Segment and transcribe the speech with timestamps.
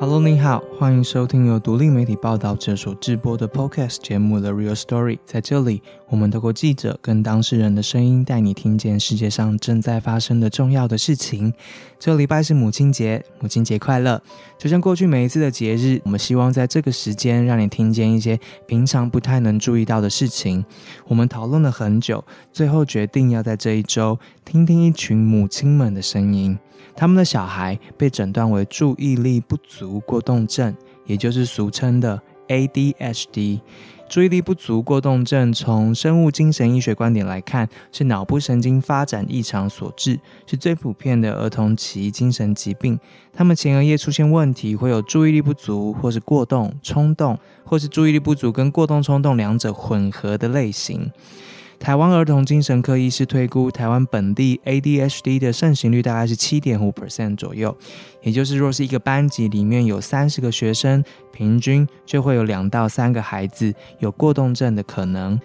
[0.00, 5.16] Hello，你好，欢迎收听由独立媒体报道者所制播的 Podcast 节目《The Real Story》。
[5.26, 11.52] 在这里，我们透过记者跟当事人的声音，带你听见世界上正在发生的重要的事情。
[11.98, 14.22] 这礼拜是母亲节，母亲节快乐！
[14.56, 20.64] 就像过去每一次的节日，我们希望在这个时间让你听见一些平常不太能注意到的事情。
[21.08, 24.18] 我们讨论了很久，最后决定要在这一周
[24.50, 26.58] 听听一群母亲们的声音。
[26.96, 30.74] 他们的小孩被诊断为注意力不足过动症，
[31.06, 33.60] 也就是俗称的 ADHD。
[34.08, 40.18] 注意力不足过动症从生物精神医学观点来看，是脑部神经发展异常所致，
[40.48, 42.98] 是最普遍的儿童期精神疾病。
[43.32, 51.08] 他们前额叶出现问题，会有注意力不足，或是过动、冲动，或是注意力不足跟过动、冲动两者混合的类型。
[51.80, 57.74] 台湾儿童精神科医师推估，台湾本地 ADHD 的盛行率大概是七点五 percent 左右，
[58.20, 65.40] 也就是若是一个班级里面有三十个学生，平均就会有两到三个孩子有过动症的可能。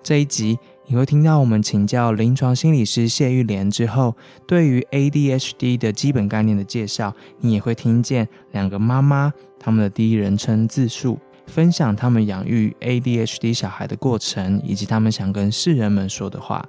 [0.00, 0.56] 这一集
[0.86, 4.14] 你会听到我们请教临床心理师谢玉莲之后，
[4.46, 11.18] 对于 ADHD 的基本概念的介绍，你也会听见两个妈妈他们的第一人称自述。
[11.50, 16.64] 分享他们养育 ADHD 小孩的过程，以及他们想跟世人们说的话。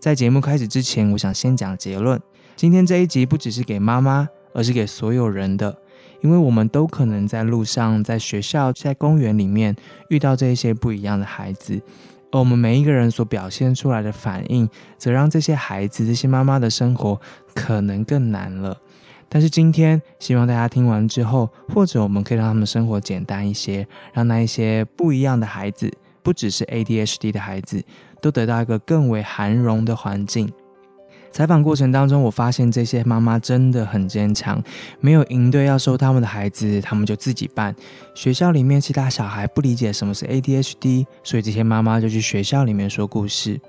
[0.00, 2.20] 在节目开始之前，我想先讲结论。
[2.56, 5.76] 今天这一集不只是给妈妈，而是给所有人的，
[6.22, 9.76] 因为我们都可能在路上、在学校、在公园里面
[10.08, 11.80] 遇到这一些不一样的孩子，
[12.30, 17.20] 而我们每一个人所表现出来的反应，则让这些孩子、这些妈妈的生活
[17.54, 18.76] 可能更难了。
[19.28, 27.82] 但是今天，希望大家听完之后，或者我们可以让他们生活简单一些，让那一些不一样的孩子，不只是 ADHD 的孩子，
[28.20, 30.50] 都得到一个更为涵容的环境。
[31.32, 34.62] 采访过程当中，我发现这些妈妈真的很坚强，
[35.00, 37.74] 没有营队要收他们的孩子，他们就自己办。
[38.14, 43.60] 学校里面其他小孩不理解什么是 ADHD，所以这些妈妈就去学校里面说故事。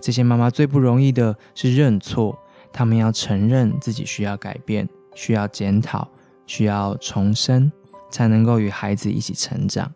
[0.00, 2.38] 这些妈妈最不容易的是认错，
[2.72, 4.88] 他们要承认自己需要改变。
[5.20, 6.08] 需要检讨，
[6.46, 7.70] 需要重生，
[8.10, 9.92] 才能够与孩子一起成长。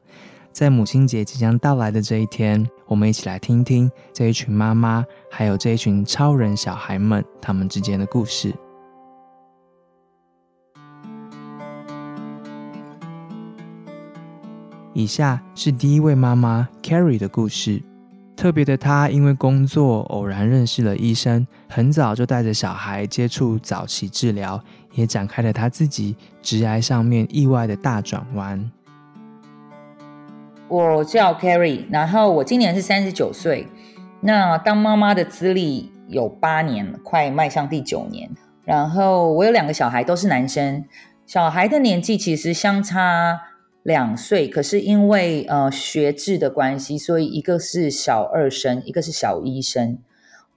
[0.52, 8.54] 在母亲节即将到来的这一天，我们一起来听听这一群妈妈，还有这一群超人小孩们他们之间的故事。
[14.92, 17.82] 以下是第一位妈妈 Carrie 的故事。
[18.36, 24.62] 特别的，她因为工作偶然认识了医生，很早就带着小孩接触早期治疗。
[24.94, 28.70] 也展开了他自己直癌上面意外的大转弯。
[30.68, 33.68] 我叫 Carrie，然后我今年是三十九岁，
[34.20, 38.30] 那当妈妈的资历有八年，快迈向第九年。
[38.64, 40.84] 然后我有两个小孩，都是男生，
[41.26, 43.40] 小孩的年纪其实相差
[43.82, 49.98] 两岁，可是因为呃学制的关系，所以一个是小二生，一个是小一生。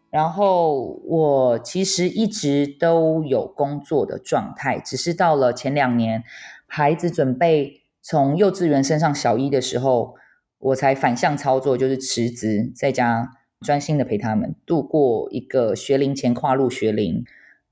[0.10, 6.24] 然后我其实一直都有工作的状态，只是到了前两年，
[6.66, 10.16] 孩子准备从幼稚园升上小一的时候，
[10.60, 17.26] 我才反向操作，就是辞职在家专心的陪他们度过一个学龄前跨入学龄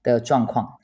[0.03, 0.75] 的状况。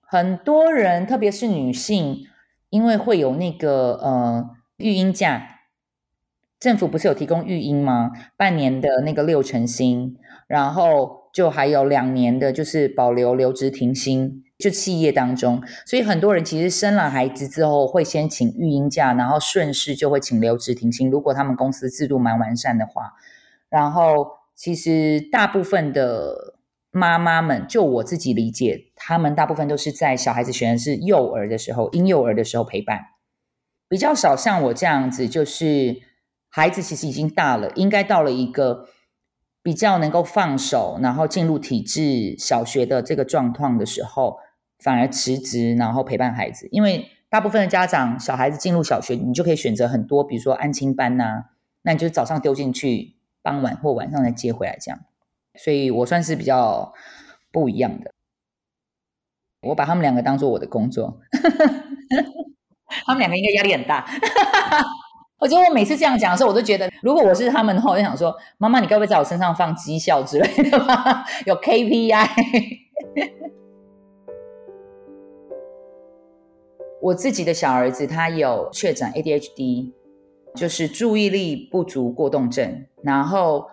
[0.00, 2.26] 很多人，特别是女性，
[2.70, 5.59] 因为会有那个呃育婴假。
[6.60, 8.10] 政府不是有提供育婴吗？
[8.36, 10.14] 半年的那个六成薪，
[10.46, 15.62] 然后就还有两年的，就是保留留职停薪，就企业当中。
[15.86, 21.10] 所以很多人其实生了孩子之后，会先请育婴假，然后顺势就会请留职停薪。
[21.10, 23.14] 如果他们公司制度蛮完善的话，
[23.70, 26.56] 然后其实大部分的
[26.90, 32.98] 妈妈们，就我自己理解，他们大部分都是在小孩子选的是幼儿的时候，婴幼儿的时候陪伴，
[33.88, 36.09] 比较少像我这样子，就是。
[36.50, 38.88] 孩子其实已经大了，应该到了一个
[39.62, 44.38] 比较能够放手，然后进入体制小学的这个状况的时候，
[44.78, 46.68] 反而辞职，然后陪伴孩子。
[46.72, 51.44] 因为大部分的家长，小孩子进入小学，你就可以选择很多，比如说安亲班呐，
[51.82, 55.00] 那你就早上丢进去，傍晚或晚上再接回来这样。
[55.54, 56.92] 所以我算是比较
[57.52, 58.12] 不一样的，
[59.62, 61.20] 我把他们两个当做我的工作，
[63.06, 64.04] 他们两个应该压力很大。
[65.40, 71.24] 我觉得我每次这样讲的时候，我都觉得，如果我是他们的话，我就想说：“妈妈，你该不会在我身上放绩效之类的吧？
[71.46, 72.28] 有 KPI。
[77.00, 79.92] 我自己的小儿子他有确诊 ADHD，
[80.54, 82.84] 就是注意力不足过动症。
[83.02, 83.70] 然后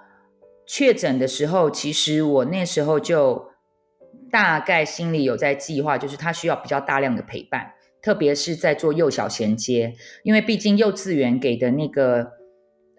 [0.66, 3.50] 确诊的时候，其实我那时候就
[4.32, 7.74] 大概心里有在计划，就是他需要比较大量的陪伴。
[8.08, 9.94] 特别是在做幼小衔接，
[10.24, 12.26] 因为毕竟幼稚园给的那个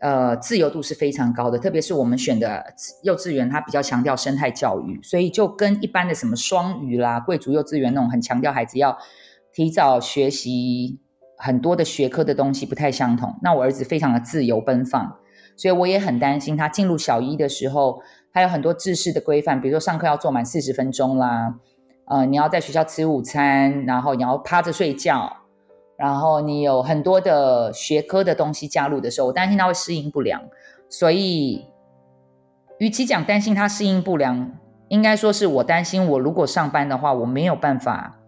[0.03, 2.63] 呃自由度是非常高的，特别是我们选的
[3.05, 8.99] 幼稚园，它比较强调生态教育，所以就跟一般的什么双语啦、贵族幼稚园那种很强调孩子要
[9.55, 11.01] 提早学习
[11.39, 13.35] 很多的学科的东西不太相同。
[13.43, 15.17] 那我儿子非常的自由奔放，
[15.57, 21.55] 所以我也很担心他进入小一的时候，还有很多知识的规范，比如说上课要做满四十分钟啦。
[22.11, 25.31] 呃，你要在学校吃午餐，然后你要趴着睡觉，
[25.99, 30.41] 然后你有很多的学科的东西加入的时候，我担心他会适应不良。
[30.89, 31.67] 所以，
[32.79, 34.53] 与其讲担心他适应不良，
[34.89, 38.19] 应该说是我担心我如果上班的话，我没有办法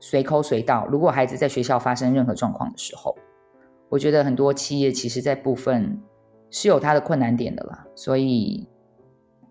[0.00, 0.84] 随口随到。
[0.88, 3.16] 如果孩子在学校发生任何状况的时候，
[3.88, 6.02] 我觉得很多企业其实在部分
[6.50, 7.86] 是有它的困难点的啦。
[7.94, 8.66] 所以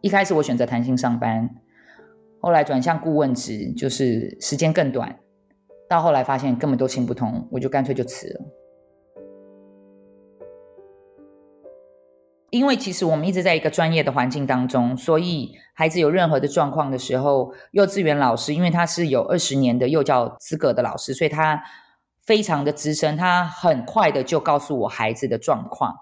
[0.01, 1.49] 一开始我选择弹性上班。
[2.41, 5.19] 后来转向顾问职，就是时间更短。
[5.89, 8.39] 到后来发现根本都行不通，我就干脆就辞了。
[12.51, 21.61] 因为其实我们一直在一个专业的环境当中，所以孩子有任何的状况的时候，幼稚园老师因为他是有二十年的幼教资格的老师，所以他
[22.21, 25.95] 非常的资深，他很快的就告诉我孩子的状况。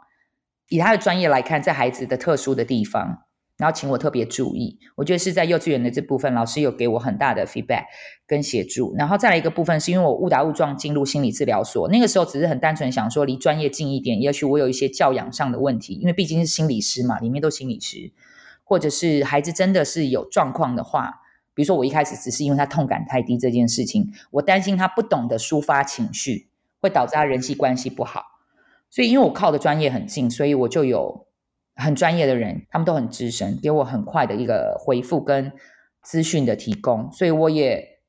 [0.70, 3.27] 以他的专业来看，在孩子的特殊的地方。
[3.58, 7.86] 然后请我特别注意，我觉得是在幼稚园的这部分，老师有给我很大的 feedback
[8.28, 8.94] 跟协助。
[8.96, 18.12] 然后再来一个部分，是因为我误打误撞进入心理治疗所，那个时候只是很单纯想说离专业近一点，也许我有一些教养上的问题，因为毕竟是心理师嘛，里面都心理师，
[18.64, 21.22] 或者是孩子真的是有状况的话，
[21.56, 26.48] 比如说我一开始只是因为他痛感太低这件事情，我担心他不懂得抒发情绪，
[26.80, 28.24] 会导致他人际关系不好，
[28.92, 31.26] 所以因为我靠的专业很近，所以我就有。
[31.78, 35.52] 很专业的人，他们都很资深，给我很快的一个回复跟
[36.02, 38.00] 资讯的提供，所以我也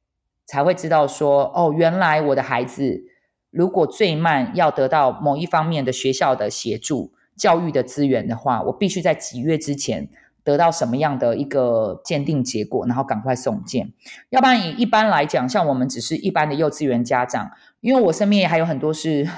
[0.46, 3.02] 才会知道说，哦，原来我的孩子
[3.50, 10.08] 如果最慢要得到某一方面的学校的协助、教育的资源的话，我必须在几月之前
[10.42, 13.92] 得到什么样的一个鉴定结果，然后赶快送件。
[14.30, 17.50] 要不然以一般来讲，像我们只是一般的幼稚园家长，
[17.80, 19.28] 因为我身边也还有很多是。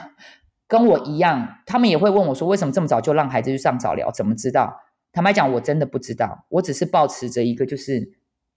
[0.71, 4.09] 跟我一样，他们也会问我说：“为什么这么早就让孩子去上早疗？
[4.13, 4.81] 怎么知道？”
[5.13, 6.47] 坦白讲，我真的不知道。
[6.49, 8.13] 我只是保持着一个就是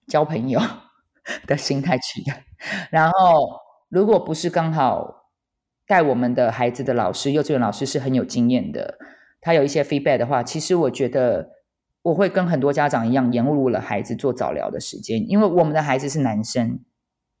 [0.06, 0.60] 交朋友
[1.48, 2.32] 的心态去的。
[2.92, 3.58] 然后，
[3.88, 5.32] 如果不是刚好
[5.88, 8.96] 带我们的孩子的老师，幼稚园老师是很有经验的，
[9.40, 11.50] 他有一些 feedback 的话，其实我觉得
[12.02, 16.78] 我会跟很多家长一样，延误了孩子做早疗的时间，因为我们的孩子是男生。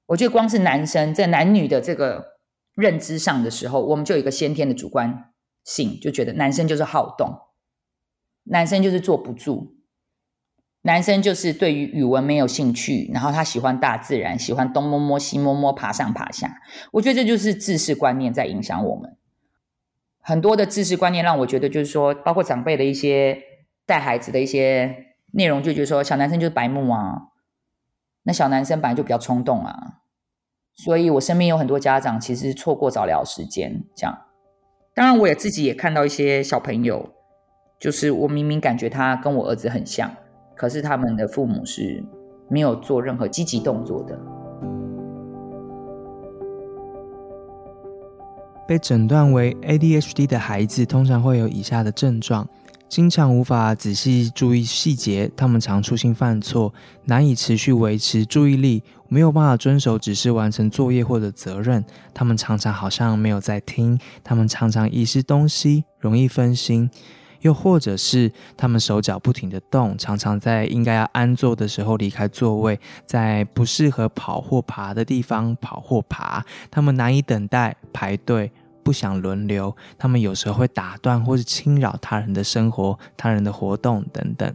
[0.06, 2.33] 我觉得光是男生在男女的这个。
[2.74, 5.32] 认知上的时候，我们就有一个先天的主观
[5.62, 7.38] 性，就觉得男生就是好动，
[8.44, 9.76] 男生就是坐不住，
[10.82, 16.60] 男生就是对于语文没有兴趣，然后他喜欢大自然，喜欢东摸摸西摸摸，爬上爬下。
[16.92, 19.16] 我觉得这就是知识观念在影响我们。
[20.20, 23.42] 很多的知识观念让我觉得，就是说，包括长辈的一些
[23.86, 27.28] 带孩子的一些内容，就觉得说，小男生就是白目啊，
[28.24, 30.00] 那小男生本来就比较冲动啊。
[30.76, 34.18] 所以，我身边有很多家长其实错过早疗时间，这样。
[34.92, 37.08] 当然，我也自己也看到一些小朋友，
[37.78, 40.10] 就是我明明感觉他跟我儿子很像，
[40.56, 42.04] 可是他们的父母是
[42.48, 44.18] 没有做任何积极动作的。
[48.66, 52.48] 被诊断为 ADHD 的孩子通常会有以下的症状。
[52.94, 56.72] 经常无法仔细注意细节，他们常粗心犯错，
[57.06, 61.84] 难以持续维持注意力，没有办法遵守指示完成作业或者责任。
[62.14, 66.88] 他们常常好像没有在听，他们常常遗失东西，容易分心，
[67.40, 76.46] 又或者是他们手脚不停的动，常常在应该要安坐的时候离开座位，在不适合跑或爬的地方跑或爬。
[76.70, 78.52] 他们难以等待排队。
[78.84, 84.54] 不想轮流，他们有时候会打断或是侵扰他人的生活、他人的活动等等，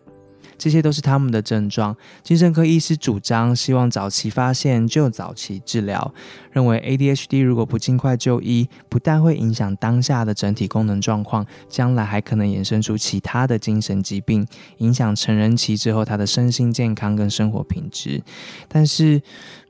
[0.57, 1.95] 这些都是他们的症状。
[2.21, 6.13] 精神科医师主张，希望早期发现就早期治疗，
[6.51, 14.45] 认为 ADHD 如果不尽快就医，不但会影响当下的整体功能状况，将来还可能衍生出其他的精神疾病，
[14.77, 18.21] 影响成人期之后他的身心健康跟生活品质。
[18.67, 19.21] 但是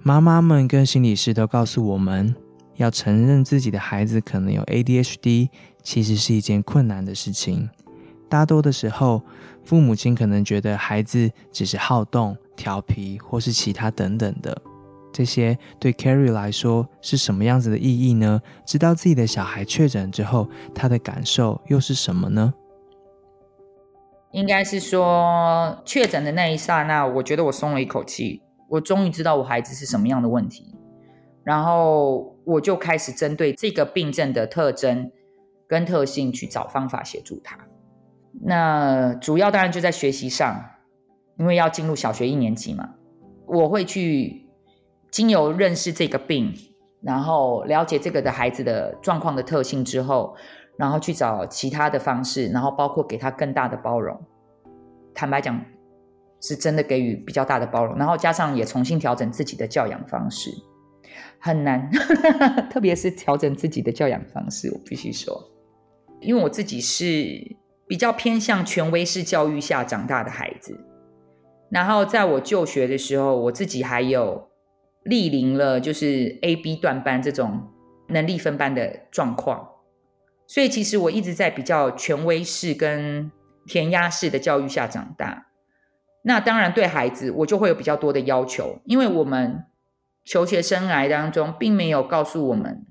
[0.02, 2.36] 妈妈们跟心理师都告诉我们。
[2.80, 5.50] 要承认自己的孩子可能有 ADHD，
[5.84, 7.70] 其实是一件困难的事情。
[8.30, 9.22] 大多的时候，
[9.66, 14.60] 父母亲可能觉得孩子只是好动、调皮，或是其他等等的。
[15.12, 18.42] 这些对 Carrie 来说是什么样子的意义呢？
[18.66, 22.54] 知道自己的小孩确诊之后，他的感受又是什么呢？
[24.32, 30.74] 应该是说，确诊的那一刹那，我觉得我松了一口气，我终于知道我孩子是什么样的问题。
[31.44, 35.12] 然后我就开始针对这个病症的特征
[35.68, 37.58] 跟特性去找方法协助他。
[38.42, 40.60] 那主要当然就在学习上，
[41.38, 42.96] 因为要进入小学一年级嘛，
[43.46, 44.48] 我会去
[45.12, 46.52] 经由认识这个病，
[47.02, 50.36] 然后了解这个的孩子的状况的特性之后，
[50.76, 54.20] 然后去找其他的方式，然后包括给他更大的包容。
[55.14, 55.64] 坦白讲，
[56.42, 60.50] 是真的给予比较大的包容，然后加上也重新调整自己的教养方式，
[61.40, 61.90] 很难，
[62.70, 65.42] 特别是调整自己的教养方式，我必须说，
[66.22, 67.58] 因为我自己是。
[67.90, 70.80] 比较偏向权威式教育下长大的孩子，
[71.72, 74.48] 然后在我就学的时候，我自己还有
[75.06, 77.68] 莅临了就是 A、B 段班这种
[78.10, 79.68] 能力分班的状况，
[80.46, 83.32] 所以其实我一直在比较权威式跟
[83.66, 85.48] 填鸭式的教育下长大。
[86.22, 89.64] 那当然对孩子，我就会有比较多的要求，因为我们
[90.30, 92.86] 求学生涯当中并没有告诉我们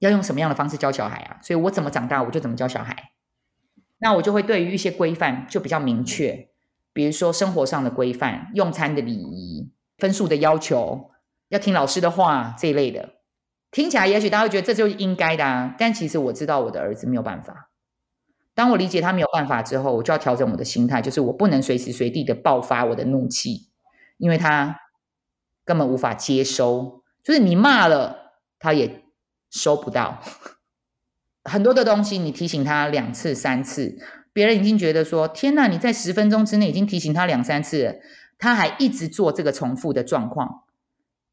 [0.00, 3.12] 要用什么样的方式教小孩啊，所以我怎么长大，我就怎么教小孩。
[3.98, 6.48] 那我就会对于一些规范就比较明确，
[6.92, 11.12] 比如说生活上的规范、用餐的礼仪、分数的要求、
[11.50, 13.10] 要听老师的话这一类的，
[13.70, 15.76] 听起来也许大家会觉得这就是应该的啊。
[15.78, 17.70] 但其实我知道我的儿子没有办法。
[18.52, 23.68] 当我理解他没有办法之后，我就要调整我的心态，就是我不能随时随地的爆发我的怒气，
[24.18, 24.76] 因为他
[25.70, 29.04] 根本无法接收，就是你骂了他也
[29.50, 30.20] 收不到。
[31.44, 33.96] 很多的东西，你提醒他两次、三次，
[34.32, 37.94] 别人已经觉得说：“天哪！”你在十分钟之内已经提醒他两三次了，
[38.36, 40.64] 他还一直做这个重复的状况。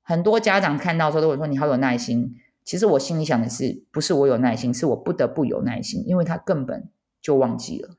[0.03, 7.95] 很多家长看到之后都会说：“你好有耐心。”其实我心里想的是，不是我有耐心，是我不得不有耐心，因为他根本就忘记了。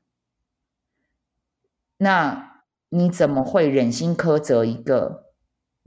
[1.97, 5.28] 那你怎么会忍心苛责一个？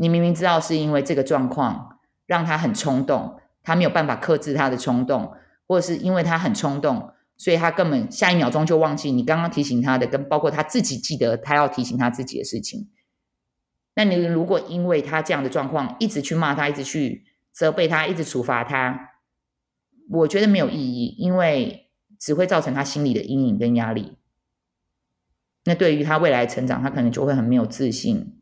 [0.03, 5.33] 你明明知道是因为这个状况让他很冲动，他没有办法克制他的冲动。
[5.69, 12.91] 或者是因为他很冲动，所以他根本下一秒钟就忘记你刚刚提醒他的，跟包括他自己记得他要提醒他自己的事情。
[13.95, 19.13] 那你如果因为他这样的状况，一直去骂他，一直去责备他，一直处罚他，
[20.11, 24.19] 我觉得没有意义，因为只会造成他心里的阴影跟压力。
[25.65, 28.42] 那对于他未来成长，他可能就会很没有自信，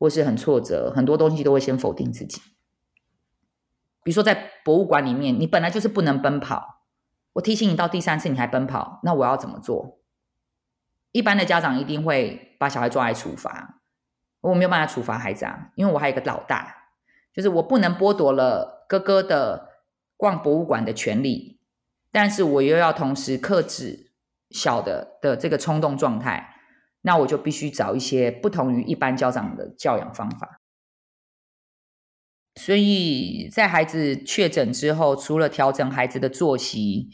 [0.00, 2.40] 或是很挫折，很多东西都会先否定自己。
[4.02, 6.86] 比如说，在博物馆里面，你本来就是不能奔跑。
[7.34, 10.00] 我提醒你到第三次你还奔跑，那我要怎么做？
[11.12, 13.82] 一般的家长一定会把小孩抓来处罚。
[14.40, 16.88] 我没有办法处罚孩子啊，因为我还有个老大，
[17.34, 19.68] 就是我不能剥夺了哥哥的
[20.16, 21.60] 逛博物馆的权利，
[22.10, 24.12] 但是我又要同时克制
[24.48, 26.56] 小的的这个冲动状态，
[27.02, 30.60] 那我就必须找一些不同于一般家长的教养方法。
[32.56, 37.08] 所以在孩子确诊之后，除了调整孩子的作息，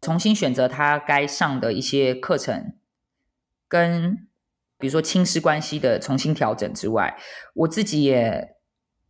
[0.00, 2.76] 重新选择他该上的一些课程，
[3.66, 4.28] 跟
[4.78, 7.16] 比如说亲师关系的重新调整之外，
[7.54, 8.56] 我自己也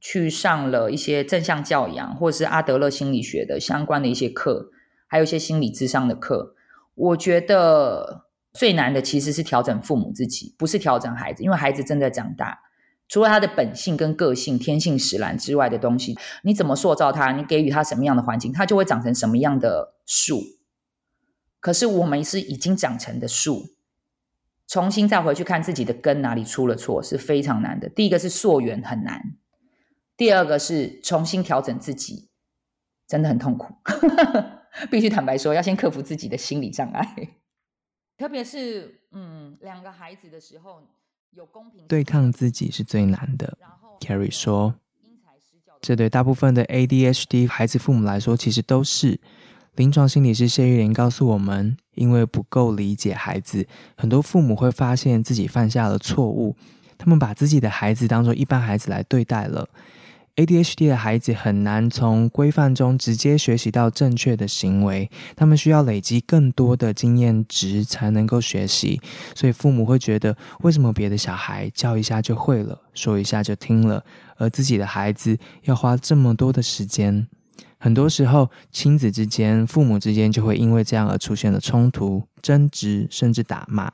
[0.00, 4.70] 去上了一些正向教养或者是阿德勒心理学的相关的一些课，
[5.08, 6.54] 还有一些心理智商的课。
[6.94, 8.25] 我觉得
[8.56, 12.60] 最难的其实是调整父母自己，不是调整孩子，因为孩子正在长大。
[13.08, 17.30] 除了他的本性跟个性、天性使然之外的东西，你怎么塑造他？
[17.32, 20.42] 你给予他什么样的环境，他就会长成什么样的树。
[21.60, 23.66] 可是我们是已经长成的树，
[24.66, 27.88] 重新再回去看自己的根哪里出了错，是非常难的。
[27.88, 29.36] 第一个是溯源很难，
[30.16, 32.28] 第二个是重新调整自己，
[33.06, 33.74] 真的很痛苦。
[34.90, 37.36] 必须坦白说，要先克服自己的心理障碍，
[38.16, 40.82] 特别是嗯，两个孩子的时候。
[41.32, 43.58] 有公平对抗自己是最难的
[44.00, 44.74] ，Carrie 说。
[45.82, 49.20] 这对大部分的 ADHD 孩子父母来说，其实都是。
[49.74, 53.68] 临床心理师谢玉莲告诉我们，因为不够理解孩子，
[53.98, 56.56] 很多父母会发现自己犯下了错误，
[56.96, 59.68] 他们把自己的孩子当做一般孩子来对待了。
[60.36, 69.00] ADHD 的孩子很难从规范中直接学习到正确的行为，他们需要累积更多的经验值才能够学习。
[69.34, 74.04] 所以父母会觉得，为什么别的小孩教一下就会了，说一下就听了，
[74.36, 77.26] 而自己的孩子要花这么多的时间？
[77.78, 83.90] 很多时候，亲子之间、父母之间就会因为这样而出现了冲突、争执，甚至打骂。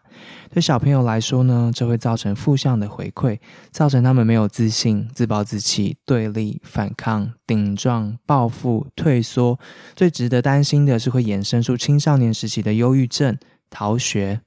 [0.50, 3.38] 对小朋友来说呢，这会造成负向的回馈，
[3.71, 9.59] 造成他们没有自信、自暴自弃、对立、反抗、顶撞、报复、退缩。
[9.97, 13.38] 最值得担心的是，会衍生出青少年时期的忧郁症、
[13.71, 14.42] 逃学。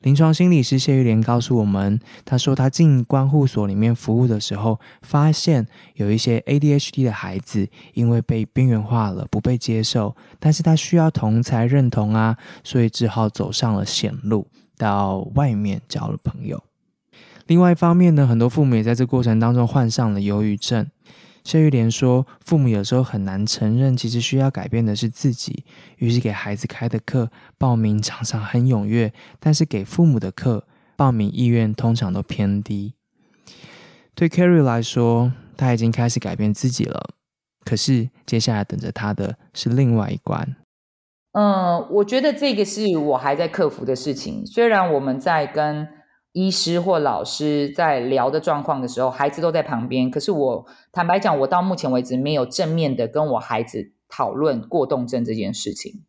[0.00, 16.62] 临床心理师谢玉莲告诉我们，他说他进关护所里面服务的时候，发现有一些 ADHD 的孩子因为被边缘化了，不被接受，但是他需要同才认同啊，所以只好走上了险路，到外面交了朋友。
[17.48, 20.86] 另外一方面呢，很多父母也在这过程当中患上了忧郁症。
[21.44, 25.64] 谢玉莲说：“父母有时候很难承认，其实需要改变的是自己。
[25.96, 30.66] 于是给孩子开的课报名常常很踊跃，但是给父母的课
[30.96, 32.92] 报名意愿通常都偏低。
[34.14, 37.10] 对 Carrie 来说，他已经开始改变自己了。
[37.64, 40.56] 可是接下来等着他的是另外一关。
[41.32, 44.44] 嗯，我觉得这个是我还在克服的事情。
[44.44, 45.88] 虽然我们在跟……
[46.32, 50.10] 医师或老师在聊的状况的时候，孩子都在旁边。
[50.10, 56.04] 可是我坦白讲，我到目前为止没有正面的跟我孩子讨论过动症这件事情。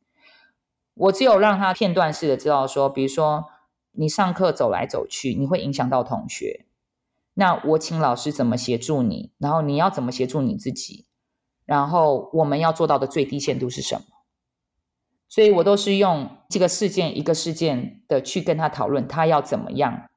[0.94, 3.46] 我只有让他片段式的知道说，比如说
[3.94, 6.66] 你上课走来走去，你会影响到同学。
[7.36, 11.06] 那我请老师怎么协助你，然后你要怎么协助你自己，
[11.66, 14.02] 然后我们要做到的最低限度是什么？
[15.30, 20.08] 所以我都是用这个事件一个事件的去跟他讨论，他要怎么样。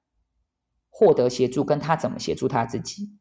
[0.94, 3.16] 获得协助，跟他怎么协助他自己，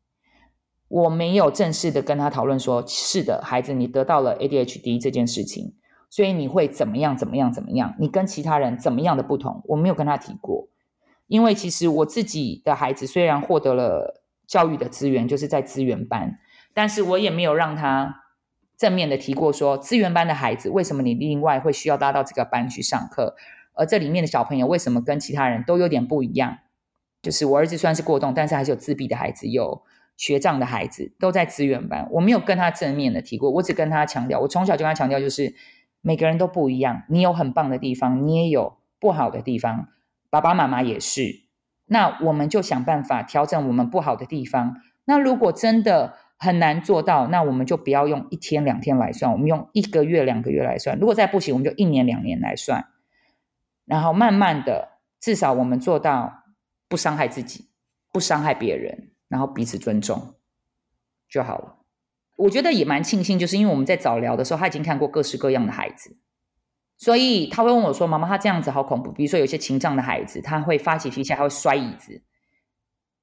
[0.89, 5.73] 我没有正式的跟他讨论说，是的，孩子，你得到了 ADHD 这件事情，
[6.09, 7.95] 所以你会怎么样怎么样怎么样？
[7.97, 9.63] 你跟其他人怎么样的不同？
[9.67, 10.67] 我没有跟他提过，
[11.27, 16.37] 因为其实我自己的孩子虽然获得了教育的资源，就是在资源班，
[16.73, 18.20] 但是我也没有让他
[18.81, 23.35] 正面的提过说，资源班的孩子为什么你另外会需要搭到这个班去上课，
[23.75, 26.57] 而这里面的小朋友为什么跟其他人都有点不一样？
[27.21, 29.83] 就是我儿子虽然是过动，但是还是有自闭的孩子，有
[30.17, 32.07] 学障的孩子，都在资源班。
[32.09, 35.53] 我没有跟他正面的提过，我只跟他强调，我从小就跟他强调，就是
[36.01, 39.89] 每个人都不一样，你有很棒的地方，你也有不好的地方，
[40.31, 41.43] 爸爸妈妈也是。
[41.85, 44.77] 那我们就想办法调整我们不好的地方。
[45.05, 50.99] 那如果真的很难做到，那我们就不要用一天两天来算，我们用一个月两个月来算。
[50.99, 52.85] 如果再不行，我们就一年两年来算，
[53.85, 56.39] 然后慢慢的，至少我们做到。
[56.91, 57.69] 不伤害自己，
[58.11, 60.35] 不伤害别人，然后彼此尊重
[61.29, 61.77] 就好了。
[62.35, 66.17] 我觉得也蛮庆幸，就是因为我们在早聊的时候，他已经看过各式各样的孩子，
[66.97, 72.21] 所以他会问我说：“妈妈，他这样子好恐怖。”比如说有些情障的孩子，他会发起脾气，他会摔椅子，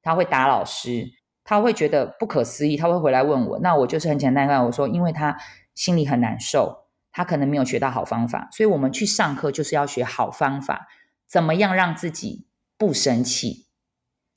[0.01, 1.11] 他会打老师，
[1.49, 3.59] 他会觉得不可思议，他会回来问我。
[3.61, 5.39] 那我就是很简单跟我说：“因为他
[5.75, 10.87] 心里很难受，他可能没有学到好方法，所以我们去上课就是要学好方法，
[11.27, 12.45] 怎么样让自己。”
[12.79, 13.67] 不生气，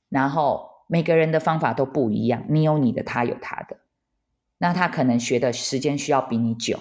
[0.09, 3.81] 然后每个人的方法都不一样，你有你的，他有他的，
[4.57, 6.79] 那他可能学的时间需要比你久，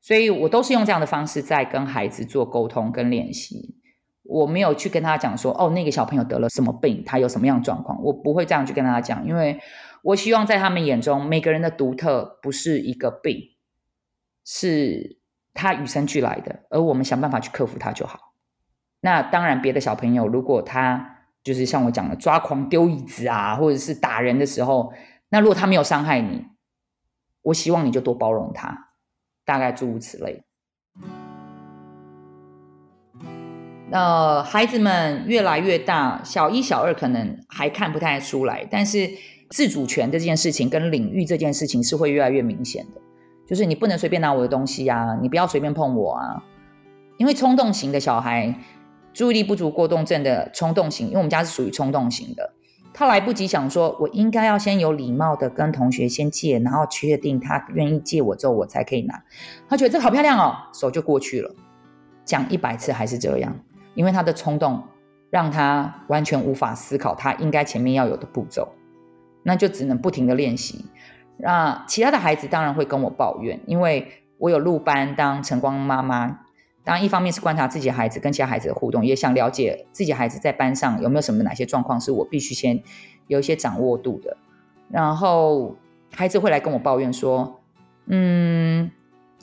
[0.00, 3.80] 所以我都是用这样的方式在跟孩子做沟通跟练习。
[4.24, 9.60] 我没有去跟他讲说，哦，那个小朋友得了什么病，他有什么样的状况，我不会这样去跟他讲，因为
[10.02, 13.40] 我希望在他们眼中，每个人的独特不是一个病，
[14.44, 15.18] 是
[15.52, 18.34] 他与生俱来的，而我们想办法去克服它就好。
[19.00, 24.92] 那当然，别的小朋友如果他就是像我讲的抓狂丢椅子啊，或者是打人的时候，
[25.28, 26.46] 那如果他没有伤害你，
[27.42, 28.92] 我希望你就多包容他，
[29.44, 30.44] 大概诸如此类。
[33.92, 39.08] 呃孩子们越来越大，小一、小二可能还看不太出来，但是
[39.50, 43.00] 自主权这件事情跟领域这件事情是会越来越明显的，
[43.46, 46.42] 就是你不能随便拿我的东西啊，你不要随便碰我啊，
[47.18, 48.58] 因为冲动型的小孩。
[49.14, 52.54] 注意力不足过动症的冲动型，因为我们家是属于冲动型的，
[52.94, 59.22] 他来不及想说，我应该要先有礼貌的跟同学先借，然后确定他愿意借我之后，我才可以拿。
[59.68, 61.54] 他觉得这好漂亮哦，手就过去了。
[62.24, 63.54] 讲一百次还是这样，
[63.94, 64.82] 因为他的冲动
[65.30, 68.68] 让他完全无法思考他应该前面要有的步骤，
[69.42, 70.84] 那就只能不停的练习。
[71.38, 74.06] 那其他的孩子当然会跟我抱怨，因为
[74.38, 76.40] 我有入班当晨光妈妈。
[76.84, 82.82] 当然，一方面是观察自己的孩子跟其他孩子的互动，也想了解自己孩子在班上有没有什么哪些状况是我必须先
[83.28, 84.36] 有一些掌握度的。
[84.90, 85.76] 然后
[86.12, 87.60] 孩子会来跟我抱怨说
[88.06, 88.90] ：“嗯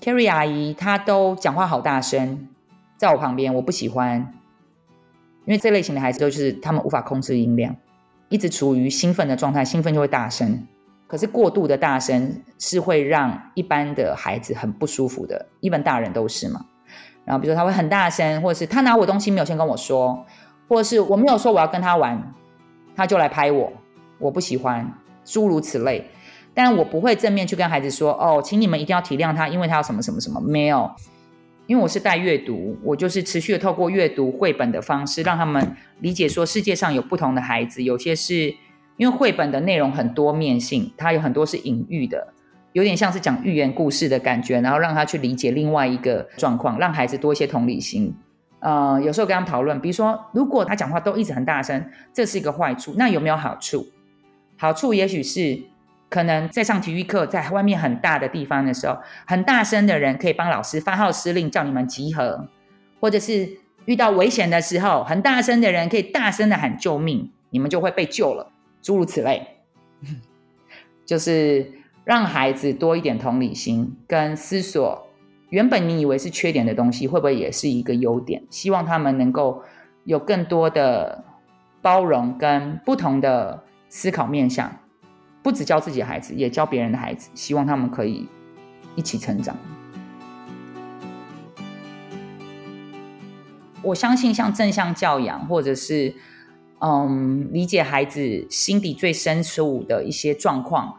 [0.02, 2.50] ，Carrie 阿姨她都讲话好大声，
[2.98, 4.34] 在我旁边我不喜欢，
[5.50, 7.76] 因为这类型的孩子都是他们无法控制音量，
[8.30, 10.68] 一直处于兴奋的状态，兴奋就会大声。
[11.08, 16.64] 可是过度的大声是会让一般的孩子很不舒服的，一般大人都是嘛。”
[17.26, 20.24] 然后，比如说他会很大声，或者是他拿我东西没有先跟我说，
[20.68, 22.32] 或者是我没有说我要跟他玩，
[22.96, 23.74] 他就来拍我，
[24.20, 24.94] 我不喜欢，
[25.26, 26.12] 诸如此类。
[26.54, 30.92] 但我不会正面去跟孩子说：“哦，请你们一定要体谅他，因为他有什么什么什么。”没有，
[31.70, 38.52] 因为我是带阅读，我就是持续的透过阅读绘本的方式，让他们理解说世界上有不同的孩子，有些是
[38.98, 42.34] 因为绘本的内容很多面性，它有很多是隐喻的，
[42.74, 48.16] 有点像是讲寓言故事的感觉，然后让他去理解另外一个状况，让孩子多一些同理心。
[48.62, 52.96] 呃，有时候跟他们讨论，比如说，如果他讲话都一直很大声，这是一个坏处。
[52.98, 53.86] 那有没有好处？
[54.58, 55.60] 好处也许是，
[56.10, 62.48] 可能在上体育课，在外面很大的地方的时候，很大声的人可以帮老师发号施令，叫你们集合；
[63.00, 63.48] 或者是
[63.86, 68.52] 遇到危险的时候，很大声的人可以大声的喊救命，你们就会被救了。
[68.82, 69.46] 诸如此类，
[71.06, 71.72] 就是
[72.06, 75.08] 让孩子多一点同理心跟思索。
[75.50, 78.42] 原本你以为是缺点的东西，会不会也是一个优点？
[78.50, 79.64] 希望他们能够
[80.06, 81.24] 有更多的
[81.82, 84.72] 包容跟不同的思考面向，
[85.42, 87.30] 不只教自己的孩子，也教别人的孩子。
[87.34, 88.28] 希望他们可以
[88.96, 89.56] 一起成长。
[93.82, 96.14] 我相信，像正向教养，或者是
[96.80, 100.96] 嗯，理解孩子心底最深处的一些状况，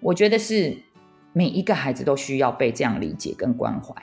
[0.00, 0.84] 我觉得是。
[1.32, 3.94] 每一个孩子都需要被这样理解跟关怀。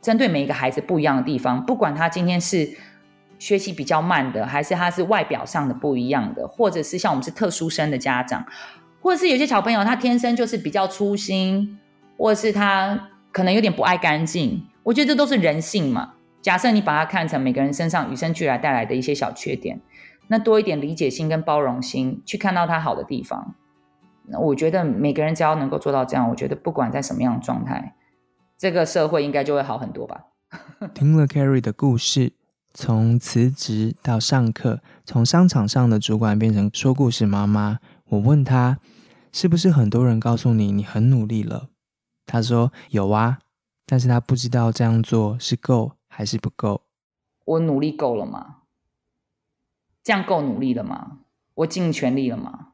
[0.00, 2.76] 针对每一个孩子不一样的地方，不管他今天是
[3.36, 8.46] 学习比较慢的，还是他是外表上的不一样的，或者是像我们是特殊生的家长，
[9.02, 11.78] 或者是有些小朋友他天生就是比较粗心，
[12.16, 14.64] 或者是他可能有点不爱干净。
[14.84, 16.14] 我觉得这都是人性嘛。
[16.40, 19.80] 假设你把它看成每个人身上与生俱来带来的一些小缺点，
[20.28, 23.54] 那多一点理解心跟包容心，去看到他好的地方。
[24.26, 27.94] 那我觉得每个人只要能够做到这样，我觉得不管在什么样的状态，
[28.58, 30.26] 这个社会应该就会好很多吧。
[30.94, 32.32] 听了 Carrie 的故事，
[32.74, 37.78] 从辞职到上课，从商场上的主管变成说故事妈妈。
[38.12, 38.78] 我问他，
[39.32, 41.70] 是不是很多人告诉你你很努力了？
[42.26, 43.38] 他说有啊，
[43.86, 46.82] 但是他不知道这样做是够还是不够。
[47.46, 48.56] 我努力够了吗？
[50.02, 51.20] 这样够努力了吗？
[51.54, 52.72] 我尽全力了吗？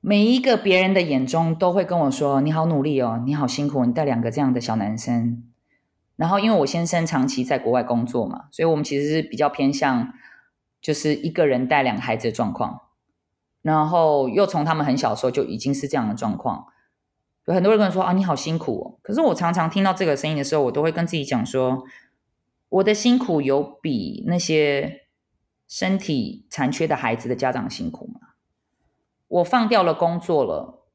[0.00, 5.48] 每一个别人的眼中都会跟我说：“你好努力哦，你好辛苦，你带两个这样的小男生。”
[6.16, 10.12] 然后，因为我先生长期在国外工作嘛，所以我们其实是比较偏向
[10.80, 12.80] 就是一个人带两个孩子的状况。
[13.62, 16.66] 然后又从他们很小的时候就已经是这样的状况，
[17.46, 21.84] 有很多人跟我说：“啊，你好辛苦哦。”可是我常常听到这个声音的时候，我都会跟自己讲说
[22.70, 25.08] ：“我的辛苦有比那些
[25.68, 28.20] 身体残缺的孩子的家长辛苦吗？”
[29.28, 30.86] 我放掉了工作了，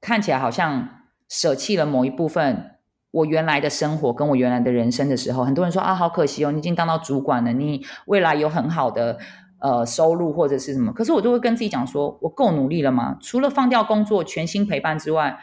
[0.00, 2.76] 看起来好像舍弃了某一部分
[3.10, 9.18] 我原来的生活跟我原来的人生的时候，很多人说啊，好可惜哦，你已经当到主管了，你未来有很好的
[9.60, 10.92] 呃收入或者是什么。
[10.92, 13.16] 可是我就会跟自己讲说，我够努力了吗？
[13.20, 15.38] 除了放掉工作全心陪伴之外，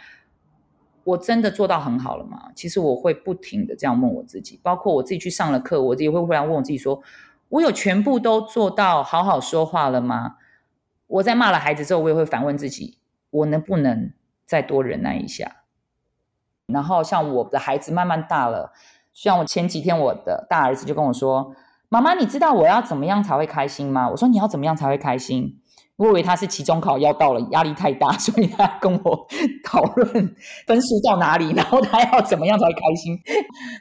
[1.04, 2.52] 我真的做到很好了吗？
[2.54, 7.02] 其实我会不停的这样问我自己，包括我自己去上了课，我自己会忽然问我自己说，
[7.50, 10.36] 我有全部都做到好好说话了吗？
[11.08, 12.98] 我在骂了孩子之后，我也会反问自己：
[13.30, 14.12] 我能不能
[14.46, 15.64] 再多忍耐一下？
[16.66, 18.74] 然后像我的孩子慢慢大了，
[19.14, 21.56] 像我前几天我的大儿子就跟我说
[21.90, 25.60] ：“妈妈，你知道我要怎么样才会开心吗？”我说：“你要怎么样才会开心？”
[25.98, 29.28] 我以为他是期中考要到了，压力太大， 所以他跟我
[29.64, 30.36] 讨论
[30.68, 33.20] 分数到哪里，然后他要怎么样才会开心。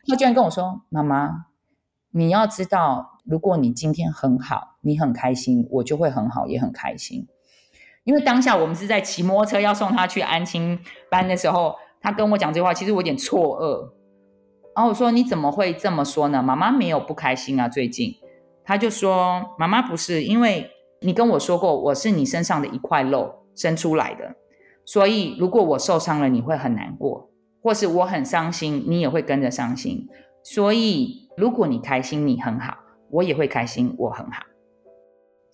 [0.08, 1.46] 他居然跟我说：“妈妈，
[2.12, 7.26] 你要知道。”如果你今天很好，你很开心，我就会很好，也很开心。
[8.04, 10.78] 因为当下我们是在骑摩托车要送他去安亲
[11.10, 13.95] 班的时候，他跟我讲这话，其实我有点错愕。
[14.76, 18.14] 然后我说：“你怎么会这么说呢？”妈妈没有不开心啊，最近
[18.62, 24.36] 他就说：“妈妈不是，因为你跟我说过，我是你身上的一块肉生出来的，
[24.84, 27.30] 所以如果我受伤了，你会很难过，
[27.62, 30.06] 或是我很伤心，你也会跟着伤心。
[30.44, 32.76] 所以如果你开心，你很好。”
[33.08, 34.42] 我也会开心，我很好。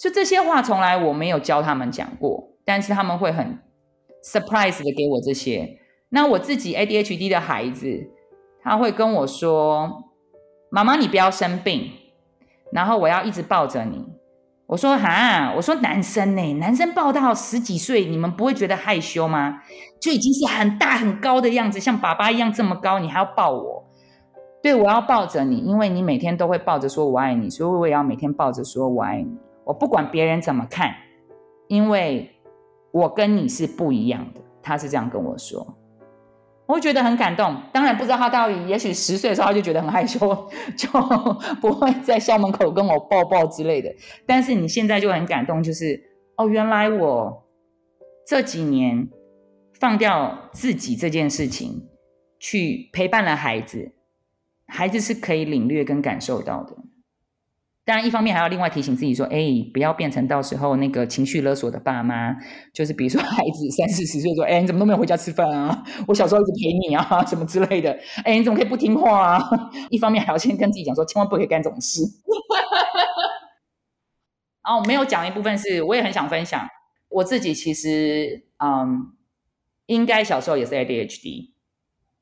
[0.00, 3.58] 就这些话，从来我没有教他们讲过，但是他们会很
[4.24, 5.78] surprise 的给我这些。
[6.08, 8.10] 那我自己 ADHD 的孩子，
[8.62, 10.04] 他会跟我说
[10.70, 11.90] ：“妈妈，你不要生病。”
[12.72, 14.04] 然后我要一直抱着你。
[14.66, 19.60] 我说：“哈，我说男生呢，男生抱到十几岁，你们不会觉得害羞吗？
[20.00, 23.84] 就已经是很大很高的样子，像爸爸一样这么高，你还要抱我？”
[24.62, 29.36] 对，我要抱着你，因为你每天都会抱着说“我爱你”，所以我也要每天抱着说“我爱你”。
[29.66, 30.94] 我不管别人怎么看，
[31.68, 32.30] 因为
[32.92, 34.40] 我跟你是不一样的。
[34.62, 35.66] 他是这样跟我说，
[36.72, 37.54] 我会觉得很感动。
[37.70, 40.18] 当然不知道他到底，也许十岁的时候他就觉得很害羞，
[40.74, 40.88] 就
[41.60, 43.94] 不会在校门口跟我抱抱之类的。
[44.26, 46.02] 但是你现在就很感动，就是
[46.38, 47.46] 哦，原来我
[48.26, 49.06] 这几年
[49.78, 51.86] 放掉自己这件事情，
[52.40, 53.92] 去陪伴了孩子。
[54.66, 56.74] 孩子是可以领略跟感受到的。
[57.84, 59.40] 当然，一方面还要另外提醒自己说：“哎，
[59.72, 62.32] 不要变成到时候那个情绪勒索的爸妈。”
[62.72, 65.82] 就是比如说，孩子三四十岁说：“哎，你怎么都没有回家吃饭啊？
[66.06, 67.90] 我小时候一直陪你啊， 什么之类的。”
[68.24, 69.50] 哎，你怎么可以不听话啊？
[69.90, 72.02] 一方面还要先跟自己讲说：“千万不可以干这种事。
[74.64, 76.64] ”然后没有讲一部分是，我也很想分享
[77.08, 77.52] 我自己。
[77.52, 79.12] 其实，嗯，
[79.86, 81.50] 应该小时候也是 ADHD。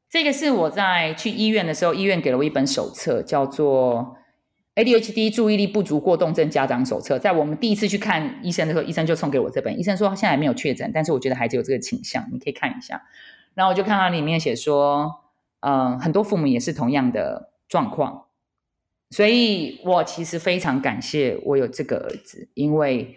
[0.09, 4.17] 这个是我在去医院的时候，医院给了我一本手册，叫做。
[4.81, 9.79] ADHD 注意力不足过动症家长手册，在我们第一次去看医生的时候，医生就送给我这本。
[9.79, 13.03] 医生说现在还没有确诊，但是我觉得孩子有这个倾向，你可以看一下。
[13.53, 15.23] 然后我就看到里面写说，
[15.61, 18.25] 嗯，很多父母也是同样的状况，
[19.11, 23.17] 所以我其实非常感谢我有这个儿子，因为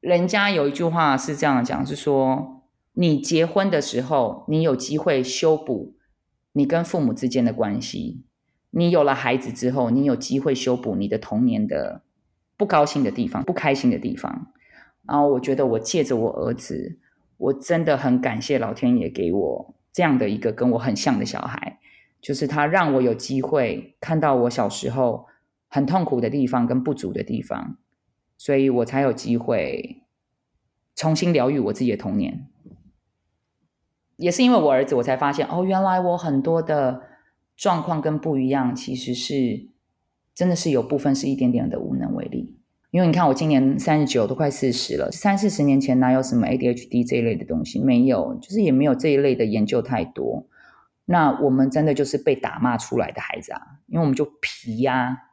[0.00, 5.94] 人家有一句话是这样讲，是说你结婚的时候，你有机会修补
[6.54, 8.24] 你跟父母之间的关系。
[8.70, 12.02] 你有了孩子之后，你有机会修补你的童年的
[12.56, 14.46] 不高兴的地方、不开心的地方。
[15.08, 16.98] 然后我觉得，我借着我儿子，
[17.36, 21.80] 我真的很感谢老天爷给我这样的一个跟我很像的小孩，
[22.20, 25.26] 就是他让我有机会看到我小时候
[25.68, 27.76] 很痛苦的地方跟不足的地方，
[28.38, 30.04] 所以我才有机会
[30.94, 32.46] 重新疗愈我自己的童年。
[34.16, 37.09] 也是因为我儿子，我才发现哦，原来我很多的。
[37.60, 39.66] 状况跟不一样，其实是
[40.34, 42.56] 真的是有部分是一点点的无能为力。
[42.90, 45.12] 因为你看，我今年三十九，都快四十了。
[45.12, 47.78] 三四十年前哪有什么 ADHD 这一类的东西？
[47.78, 50.46] 没有，就是也没有这一类的研究太多。
[51.04, 53.60] 那我们真的就是被打骂出来的孩子啊！
[53.88, 55.24] 因为我们就皮呀，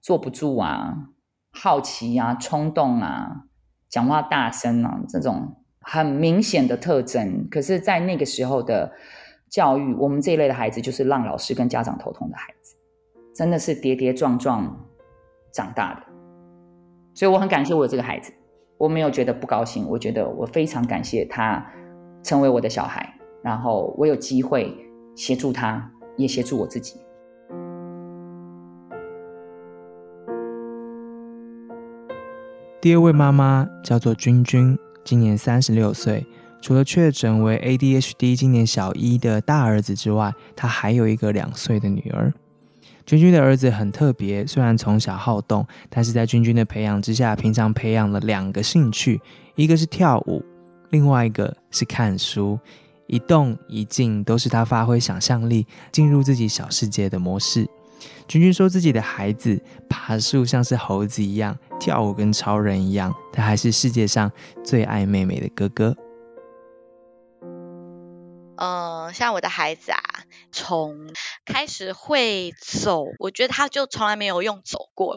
[0.00, 1.08] 坐不住啊，
[1.50, 3.46] 好奇啊，冲动啊，
[3.88, 7.48] 讲话大声啊，这种很明显的特征。
[7.50, 8.92] 可是，在那个时候的。
[9.54, 12.74] 教育我们这一类的孩子，就是让老师跟家长头痛的孩子，
[13.32, 14.84] 真的是跌跌撞撞
[15.52, 16.02] 长大的。
[17.14, 18.32] 所以我很感谢我这个孩子，
[18.76, 21.64] 我没有觉得不高兴，我觉得我非常感谢他
[22.24, 23.14] 成为我的小孩，
[23.44, 24.76] 然后我有机会
[25.14, 26.96] 协助他，也协助我自己。
[32.80, 36.26] 第二位妈妈叫做君君，今年三十六岁。
[36.64, 42.32] 除了确诊为 ADHD 今年小一的大儿子之外，他还有一个两岁的女儿。
[43.04, 49.20] 君君的儿子很特别，虽然从小好动，但是在君君的培养之下，平常培养了两个兴趣，
[49.56, 50.42] 一个是跳舞，
[50.88, 52.58] 另外一个是看书。
[53.08, 57.68] 一动一静都是他发挥想象力、进入自己小世界的模式。
[58.26, 64.32] 君君说自己的孩子爬树像是猴子一样，跳舞跟超人一样，他还是世界上
[64.64, 65.94] 最爱妹妹的哥哥。
[68.56, 70.00] 嗯，像我的孩子啊，
[70.52, 71.12] 从
[71.44, 75.16] 开始会走，我觉得他就从来没有用走过。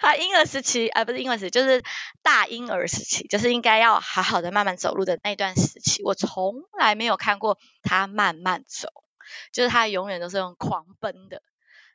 [0.00, 1.82] 他婴儿时期，啊，不是婴儿时期，就是
[2.22, 8.88] 大婴儿时期，就是应该要好好的慢慢走路的那段时期，我从来没有看过他慢慢走，
[9.52, 11.42] 就是他永远都是用狂奔的。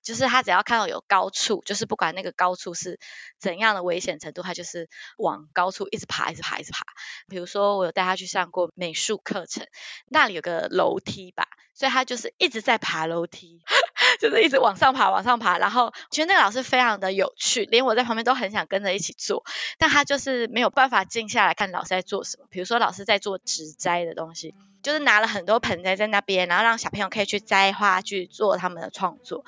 [0.05, 2.99] 就是他只要看到有高处，就是不管那个高处是
[3.39, 4.87] 怎样的危险程度，他就是
[5.17, 6.85] 往高处一直爬，一直爬，一直爬。
[7.27, 9.65] 比如说，我有带他去上过美术课程，
[10.07, 13.61] 那里有个楼梯吧，所以他就是一直在爬楼梯，
[14.21, 15.57] 就是一直往上爬，往上爬。
[15.57, 19.43] 然后其实那个老师非常的有趣，连我在旁边都很想跟着一起做，
[19.79, 22.45] 但他就是没有办法静下来看老师在做什么。
[22.51, 29.43] 比如说，老师在做植栽的东西，就是拿了很多盆栽在那边，然后让小朋友可以去摘花，去做他们的创作。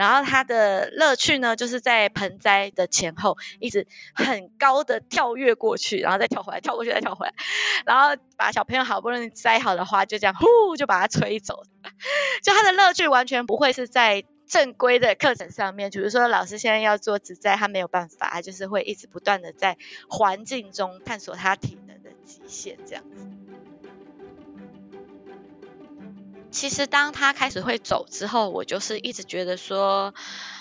[0.00, 7.34] 然后他的乐趣呢，就是在盆栽的前后一直很高的跳跃过去，然后再跳回来，跳过去再跳回来，
[7.84, 11.64] 然后把小朋友好不容易栽好的花就这样呼 就把它吹走。
[12.42, 19.76] 就他的乐趣完全不会是在正规的课程上面，比如说老师现在要做植栽，他没有办法，他就是会一直不断的在
[20.08, 23.26] 环境中探索他体能的极限这样子。
[26.50, 30.14] 其实当他开始会走之后，我就是一直觉得说，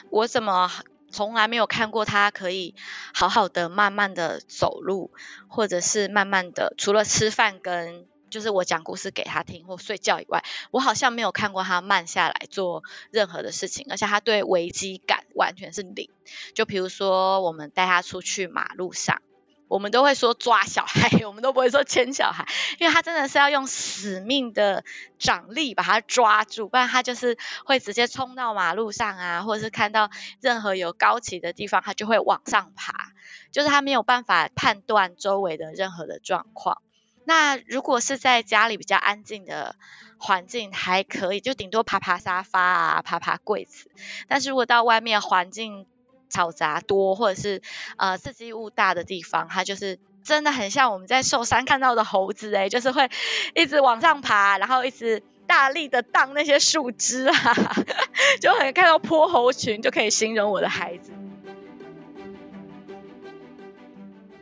[0.09, 0.71] 我怎么
[1.11, 2.75] 从来没有看过他可以
[3.13, 5.11] 好好的慢慢的走路，
[5.47, 16.09] 或者是慢慢的除了吃饭跟就是我讲故事给他听或睡觉以外，我好像没有看过他慢下来做任何的事情，而且他对危机感完全是零。
[16.53, 19.21] 就比如说我们带他出去马路上。
[19.69, 22.45] 我们都会说抓小孩， 我们都不会说牵小孩，
[22.79, 24.83] 因为他真的是要用死命的
[25.19, 30.09] 掌力把他抓住，不然他就是会直接冲到马路上啊，或者是看到
[30.41, 32.93] 任何有高起的地方，他就会往上爬，
[33.51, 36.81] 就是他没有办法判断周围的任何的状况。
[37.25, 39.75] 那如果是在家里比较安静的
[40.17, 43.91] 环境，还可以，就顶多爬爬沙发啊，爬爬柜子。
[44.27, 45.85] 但是如果到外面环境
[46.29, 47.61] 嘈杂多，或者是
[47.97, 53.09] 呃刺激物大的地方，它就是真的很像我们在寿山看到的猴子哎，就是会
[53.55, 57.33] 一直往上爬，然后一直大力的荡那些树枝啊，
[58.39, 61.11] 就很看到泼猴群就可以形容我的孩子。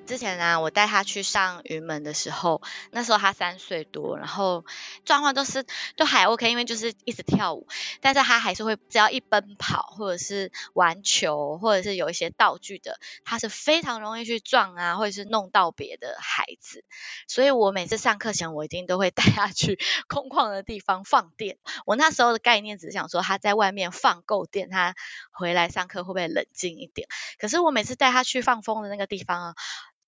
[0.08, 4.66] 之前呢，我带他去上云门的时候，那时候他三岁多，然后
[5.06, 5.66] 状况都是
[5.98, 7.68] 都还 OK，因为就是一直跳舞，
[8.02, 16.86] 但是他还是会只要一奔跑或者是玩球或者是有一些道具的，他是非常容易去撞啊，或者是弄到别的孩子，
[17.28, 21.58] 所以我每次上课前，我一定都会带他去 空旷的地方放电。
[21.86, 24.96] 我那时候的概念只是想说，他在外面放够电，他
[25.32, 27.10] 回来上课会不会冷静一点？
[27.40, 29.56] 可是我每次带他去放风的那个地方啊。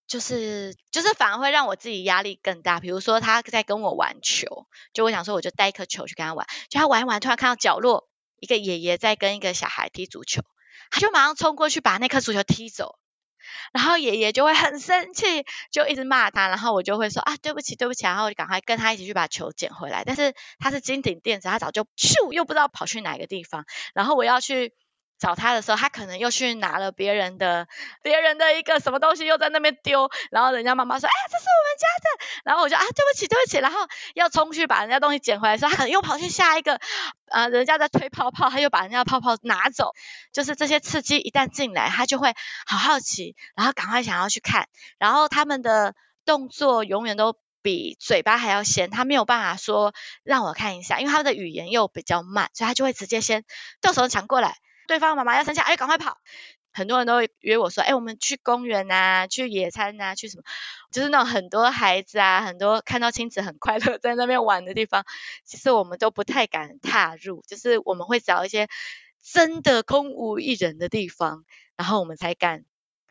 [0.09, 2.79] 就是就是反而会让我自己压力更大。
[2.79, 10.41] 比如说他在跟我玩球，就我想说我就带一颗球去跟他玩，就他玩一玩，突然看到角落一个爷爷在跟一个小孩踢足球，
[10.89, 12.95] 他就马上冲过去把那颗足球踢走，
[13.71, 20.03] 然后爷爷就会很生气，就一直骂他，然后我就会说啊对不起对不起，然后我就赶快跟他一起去把球捡回来。
[20.03, 24.73] 但是他是金顶电子，他早就咻又不知道跑去哪个地方，然后我要去。
[25.19, 27.67] 找他的时候，他可能又去拿了别人的、
[28.01, 30.09] 别人的一个什么东西，又在那边丢。
[30.31, 33.57] 然后人家妈妈说：“哎，这是我们家的。”然后我就啊，对不起，对不起。
[33.57, 33.79] 然后
[34.15, 36.79] 要冲去把人家东西捡回来的时候，他可能又跑去下一个，
[37.27, 39.91] 呃，人家在推泡泡，他又把人家的泡泡拿走。
[40.31, 42.33] 就是这些刺激一旦进来，他就会
[42.65, 44.67] 好好奇，然后赶快想要去看。
[44.97, 53.43] 然后他们的动作永远都比嘴巴还要先，他没有办法说让我看一下，因为他的语言又比较慢，所以他就会直接先
[53.81, 54.55] 动手抢过来。
[54.89, 56.17] 对方妈妈要生气，哎，赶快跑！
[56.73, 60.43] 很多人都会约我说，哎，我们去公园啊，去野餐啊，去什么？
[60.91, 65.05] 就是那种很多孩子啊，很多看到亲子很快乐在那边玩的地方，
[65.45, 68.67] 其实我们都不太敢踏入，就是我们会找一些
[69.21, 71.45] 真的空无一人的地方，
[71.77, 72.65] 然后我们才敢。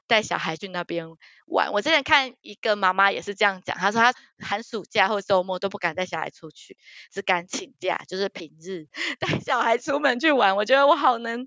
[0.09, 1.07] 带小孩去那边
[1.47, 6.77] 玩，我之前看一个妈妈也是这样讲，她说她寒暑假或周末都不敢带小孩出去，
[7.13, 8.87] 只敢请假，就是平日
[9.21, 10.57] 带小孩出门去玩。
[10.57, 11.47] 我觉得我好能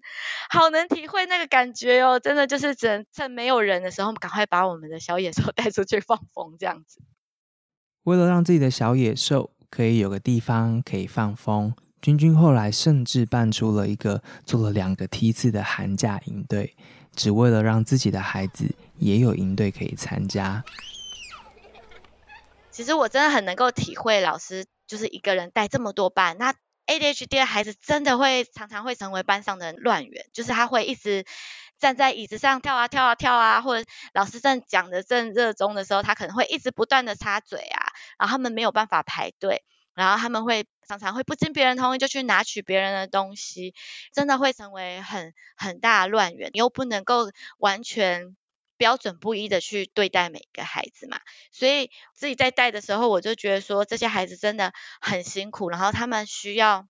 [0.50, 7.02] 好能体会那个感觉哦，真的就是只能趁没有人的时候，赶快把我们的小野兽 带出去放风这样子。
[8.04, 16.76] 为了让自己的小野兽可以有个地方可以放风，君君后来甚至办出了一个做了两个梯次的寒假营队。
[17.16, 20.64] 只为了让自己的孩子也有营队可以参加。
[22.72, 26.54] 其实我真的很能够体会，老师就是一个人带这么多班，那
[26.88, 31.26] ADHD 的孩子真的会常常会成为班上的乱源，就是他会一直
[31.78, 39.64] 站在椅子上跳啊跳啊跳啊，或者老师正讲的正热衷的时候，他可能会一直不断的插嘴啊，然后他们没有办法排队。
[39.94, 43.74] 然后他们会常常会不经别人同意就去拿取别人的东西，
[44.14, 46.50] 真的会成为很很大乱源。
[46.54, 48.36] 你又不能够完全
[48.76, 51.22] 标准不一的去对待每个孩子嘛，
[51.54, 56.86] 所以自己在带的时候，我就觉得说这些孩子真的很辛苦，然后他们需要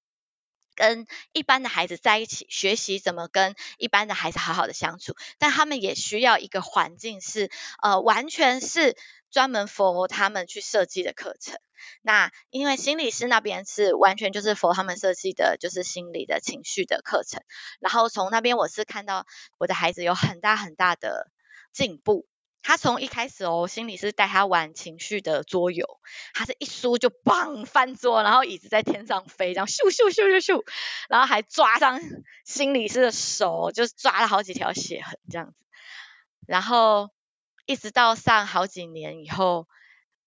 [0.74, 7.52] 跟一般的孩子在一起学习怎么跟一般的孩子好好的相处，但他们也需要一个环境是
[7.84, 8.98] 呃完全是
[9.32, 11.58] 专门 for 他们去设计的课程。
[12.04, 17.42] 那因为心理师那边是完全就是 for 他们设计的，就是心理的情绪的课程。
[17.80, 19.26] 然后从那边我是看到
[19.58, 21.32] 我的孩子有很大很大的
[21.74, 22.28] 进步。
[22.64, 26.00] 他从一开始哦，心理师带他玩情绪的桌游，
[26.36, 30.64] 他是一输就砰翻桌，然后椅子在天上飞，这样咻咻咻咻咻，
[31.10, 32.00] 然后还抓伤
[32.46, 35.66] 心理师的手，就是抓了好几条血痕这样子。
[36.46, 37.10] 然后
[37.72, 39.68] 一直到上好几年以后。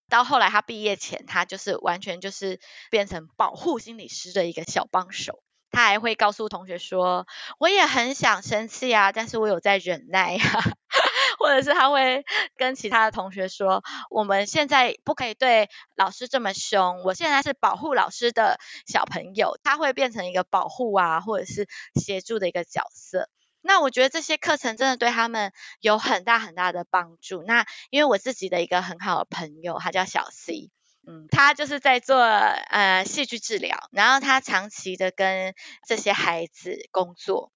[0.07, 2.59] 到后来，他毕业前，他就是完全就是
[2.91, 5.41] 变成保护心理师的一个小帮手。
[5.71, 7.25] 他还会告诉同学说
[7.59, 10.61] ：“我也很想生气啊，但是我有在忍耐啊。
[11.39, 12.23] ”或者是他会
[12.55, 21.67] 跟其他的同学说：“我们现在不可以对老师这么凶，我现在是保护老师的小朋友。”他会变成一个保护啊，或者是
[21.99, 23.27] 协助的一个角色。
[23.67, 27.41] 那我觉得这些课程真的对他们有很大很大的帮助。
[27.41, 30.69] 那因为我自己的一个很好的朋友，他叫小 C，
[31.07, 35.55] 嗯，他就是在做呃戏剧治疗，然后他长期的跟
[35.87, 37.51] 这些孩子工作。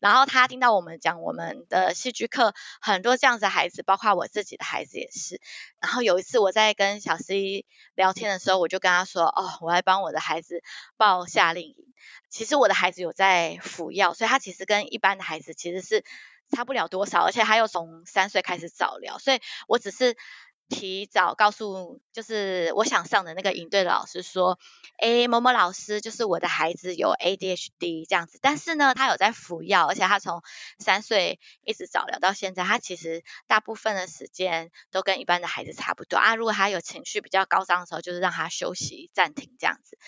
[0.00, 5.40] 然后他听到我们讲我们的戏剧课，很多这样子的孩子，包括我自己的孩子也是。
[5.80, 10.62] 然后有一次我在跟小 C 聊天的时候，我就跟他说：“哦，我来帮我的孩子
[10.96, 11.74] 报夏令营。
[12.30, 16.04] 其实我的孩子有在服药，所以他其实跟一般的孩子其实是
[16.50, 20.16] 差不了多少，而且他又从三岁开始早疗，所以我只是
[20.68, 24.58] 提早告诉，就是我想上的那个营队的老师说，
[24.98, 30.42] 诶，某某老师就是我的孩子有 ADHD 这样子，但是呢，他有在服药，而且他从
[30.78, 36.34] 三岁一直早疗到现在，他其实大部分的时间都跟一般的孩子差不多啊。
[36.34, 39.98] 如果他有情绪比较高涨的时候，就是让他休息暂停这样子。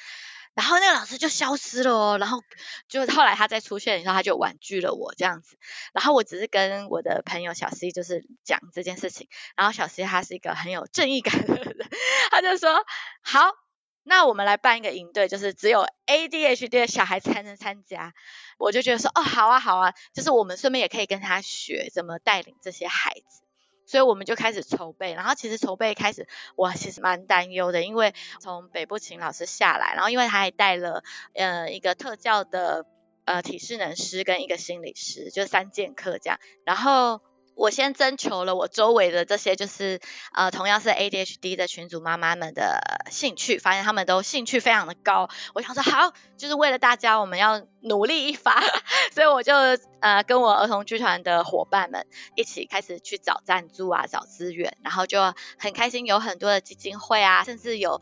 [0.60, 2.42] 然后那个老师就消失了哦，然后
[2.86, 5.56] 就后来他再出现的时候，他就婉拒了我这样子。
[5.94, 11.88] 然后我只是跟我的朋友小 C 就是讲这件事情，然后小 C 他是一个很有正义感的人，
[12.30, 12.84] 他就说
[13.22, 13.54] 好，
[14.02, 18.12] 那我们来办一个营队，就是只有 ADHD 的小孩才能参加。
[18.58, 23.42] 我就觉得说哦，好啊好啊，就是我们顺便也可以跟他学怎么带领这些孩子。
[23.90, 31.02] 所以我们就开始筹备，然后其实筹备开始，我其实蛮担忧的，因为从北部请老师下来，然后因为他还带了
[31.34, 32.86] 呃一个特教的
[33.24, 37.20] 呃体适能师跟一个心理师，就三剑客这样，然后。
[37.54, 40.00] 我先征求了我周围的这些，就是
[40.32, 42.80] 呃，同样是 ADHD 的群组妈妈们的
[43.10, 45.28] 兴趣，发现他们都兴趣非常的高。
[45.54, 48.62] 我想说，好，就是为了大家，我们要努力一发，
[49.12, 49.54] 所以我就
[50.00, 58.00] 呃，跟我儿童剧团的伙伴们一起开始去找赞助啊，找资源，然后就很开心，有很多的基金会啊，甚至有。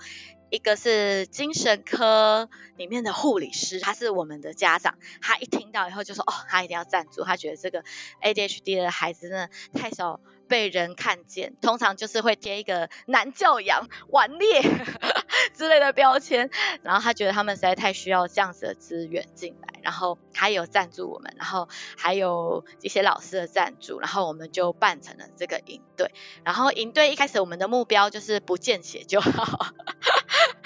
[0.50, 7.84] 一个是精神科里面的护理师，他是我们的家长，他一听到以后就说，哦，他一定要赞助，他觉得这个
[8.22, 14.62] ADHD 的孩子真的太少被人看见，通常就是会贴一个难教养、顽劣
[15.54, 16.50] 之类的标签，
[16.82, 26.12] 然后他觉得他们实在太需要这样子的资源进来，然后他有赞助我们，然后还有一些老师的赞助，然后我们就办成了这个营队，
[26.44, 29.66] 然后营队一开始我们的目标就是不见血就好。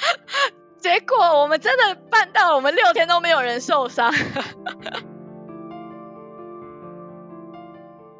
[0.81, 4.13] 结果我们真的办到，我们六天都没有人受伤。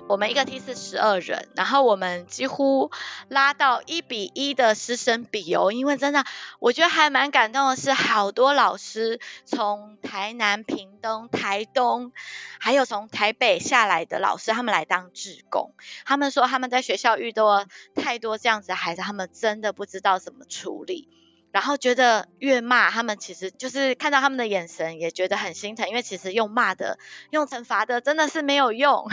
[0.09, 2.91] 我们一个梯是十二人，然后我们几乎
[3.29, 6.27] 拉到一比一的师生比哦，因为真的
[6.59, 12.13] 我觉得还蛮感动的是，好多老师从台南、屏东、台东，
[12.61, 15.73] 还有从台北下来的老师，他们来当志工。
[16.05, 17.65] 他们说他们在学校遇到
[17.95, 21.09] 太多这样子的孩子，他们真的不知道怎么处理。
[21.53, 26.99] 然后觉得越骂他们，其实就是看到他们的眼神，也觉得很心疼，因为其实用骂的、
[27.31, 29.07] 用惩罚的真的是没有用，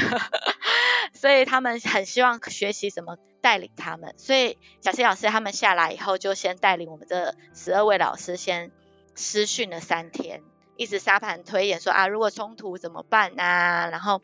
[1.14, 4.16] 所以他们很希望学习怎么带领他们。
[4.18, 8.72] 所以小谢老师他们下来以后，就先带领我们这十二位老师先
[9.16, 10.42] 师训了三天，
[10.78, 13.90] 一直沙盘推演说啊，如果冲突怎么办啊？
[13.92, 14.22] 然后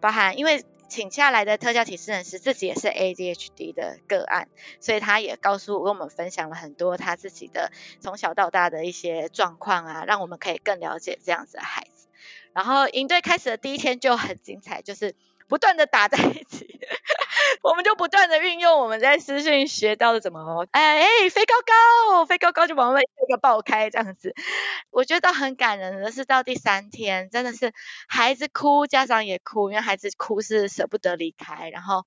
[0.00, 0.64] 包含因为。
[0.90, 4.48] 请下来的特教体适能师自己也是 ADHD 的个案，
[4.80, 12.08] 所以他也告诉我跟我们分享了很多他自己的从小到大的一些状况啊，让我们可以更了解这样子的孩子。
[12.52, 15.14] 然后营队开始的第一天就很精彩，就是。
[15.50, 16.78] 不断的打在一起，
[17.62, 24.34] 我们就不断的运用我们在私讯学到的怎么，哎哎飞高高，飞高高就往外一个爆开这样子。
[24.90, 27.72] 我觉得很感人的是到第三天，真的是
[28.08, 32.06] 孩子哭，家长也哭，因为孩子哭是舍不得离开，然后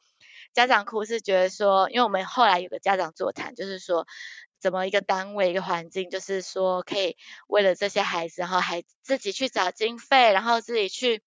[0.54, 4.08] 家长哭是觉得说，因为我们后来有个家长座谈，就是说
[4.60, 7.18] 怎么一个单位一个环境，就是说可以
[7.48, 11.24] 为了这些孩子，然后还自己去找经费，然后自己去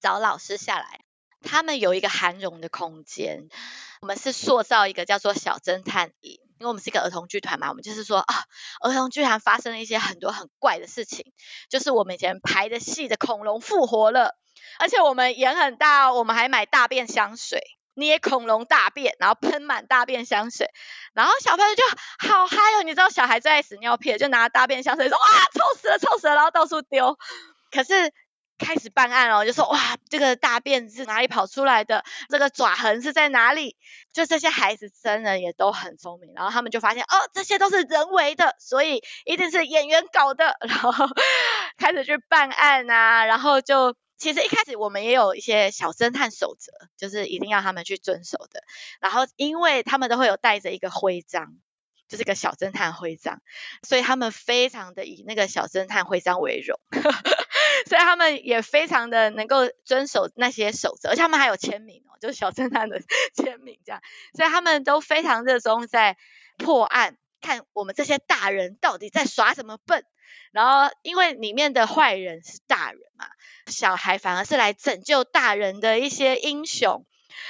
[0.00, 1.00] 找老师下来。
[1.42, 3.48] 他们有一个涵容的空间，
[4.02, 8.44] 我们是塑造一个叫做小侦探营，因为我们是一个儿童剧团嘛，我们就是说啊，
[8.82, 11.32] 儿童剧团发生了一些很多很怪的事情，
[11.68, 14.36] 就是我们以前排的戏的恐龙复活了，
[14.78, 17.62] 而且我们演很大，我们还买大便香水，
[17.94, 20.70] 捏恐龙大便，然后喷满大便香水，
[21.14, 21.82] 然后小朋友就
[22.28, 25.24] 好嗨哦，你知道小孩最爱屎尿片，就拿大便香水说哇，
[25.54, 27.18] 臭死了，臭死了，然后到处丢，
[27.70, 28.12] 可是。
[28.60, 32.04] 开始办案哦，就说哇，这个大便是哪里跑出来的？
[32.28, 33.76] 这个爪痕是在哪里？
[34.12, 40.92] 就这些孩子真的也都很聪明，然后他们就发现哦，这些都是人为的，所以一定是演员搞的，然后
[41.78, 48.62] 开始去办案啊，然后就其实一开始我们也有一些小侦探守则，就是一定要他们去遵守的，
[49.00, 51.56] 然后因为他们都会有带着一个徽章。
[52.08, 53.40] 就是个小侦探徽章，
[53.84, 56.76] 所以他们非常的以那个小侦探徽章为荣，
[57.86, 63.00] 所以他们也非常的能够遵守那些守则，而且他们还有签名哦，就是小侦探的
[63.34, 64.02] 签名这样，
[64.34, 66.16] 所以他们都非常热衷在
[66.58, 70.04] 破案，看我们这些大人到底在耍什么笨，
[70.52, 73.26] 然后因为里面的坏人是大人嘛，
[73.66, 77.06] 小孩反而是来拯救大人的一些英雄，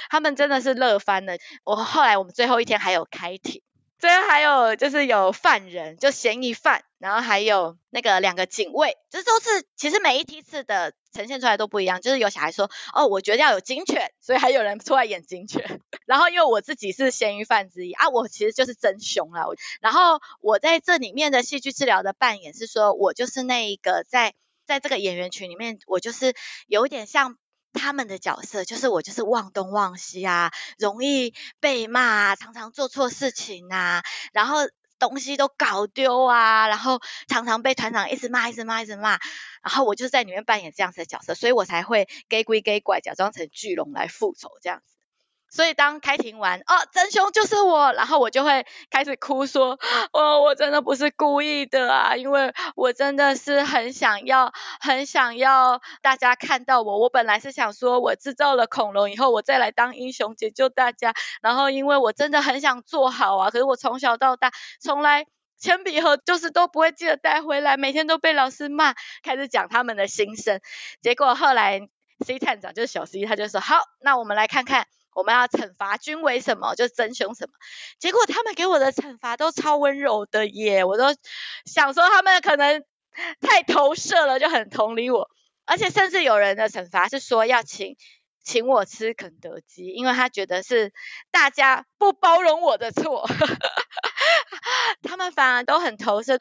[0.09, 1.37] 他们真的是乐翻了。
[1.63, 3.61] 我后来我们最后一天还有开庭。
[4.01, 12.01] 这还有就是有犯人，就嫌疑犯，然后还有那个两个警卫，这都是其实每一梯次的呈现出来都不一样。
[12.01, 15.79] 就是有小孩说，哦，我觉得要有警犬，所以还有人出来演警犬。
[16.07, 19.45] 然后因为我自己是嫌疑犯之一啊，我其实就是真凶啦。
[19.81, 24.33] 然后我在这里面的戏剧治疗的扮演是说，我就是那一个在
[24.65, 26.33] 在这个演员群里面，我就是
[26.65, 27.37] 有点像。
[27.73, 34.03] 他们的角色就是我，就是忘东忘西啊，容易被骂啊，常常做错事情啊，
[34.33, 34.57] 然后
[34.99, 39.19] 东西都搞丢啊，然后常常被团长一直骂，一直骂，一直骂，
[39.63, 45.00] 然后我就在里面扮演这样子的角色，所以我才会给鬼给怪，假装成巨龙来复仇这样子。
[45.51, 49.77] 所以当开庭完，哦，真凶就是我，然后我就会开始哭说，
[50.13, 56.99] 哦，我真的不是故意的啊，因为我真的是很想要，很想要大家看到我。
[56.99, 61.13] 我本来是想说我制造了恐龙以后，我再来当英雄解救大家。
[61.41, 65.25] 然后因为我真的很想做好啊，可是我从小到大从来
[65.59, 70.61] 铅笔盒就是都不会记得带回来，每天都被老师骂，开始讲他们的心声。
[71.01, 71.81] 结果后来
[72.25, 74.87] C 探长就是小 C，他就说，好，那我们来看看。
[75.13, 76.73] 我们要惩罚君为什么？
[76.75, 77.53] 就真凶什么？
[77.99, 80.83] 结果他们给我的惩罚都超温柔的耶！
[80.85, 81.05] 我都
[81.65, 82.83] 想说他们可能
[83.41, 85.29] 太投射了，就很同理我。
[85.65, 87.97] 而且甚至有人的惩罚是说要请
[88.43, 90.91] 请我吃肯德基，因为他觉得是
[91.29, 93.27] 大家不包容我的错。
[95.03, 96.39] 他们反而都很投射，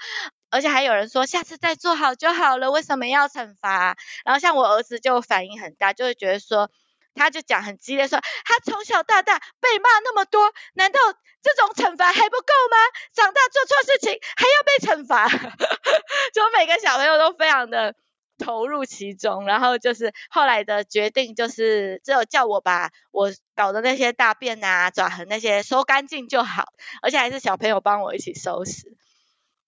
[0.48, 3.96] 而且还有人说下次再做好就好了，为什么要惩罚？
[4.24, 6.70] 然后像我儿子就反应很大，就会觉得说。
[7.14, 10.98] 他就讲很激烈，说他从小到大被骂那么多，难道
[11.42, 12.76] 这种惩罚还不够吗？
[13.12, 15.28] 长大做错事情还要被惩罚？
[16.32, 17.94] 就每个小朋友都非常的
[18.38, 28.96] 投入其中，然后就是后来的决定就是只有叫我把我搞的那些大便啊、爪痕那些收干净就好，而且还是小朋友帮我一起收拾。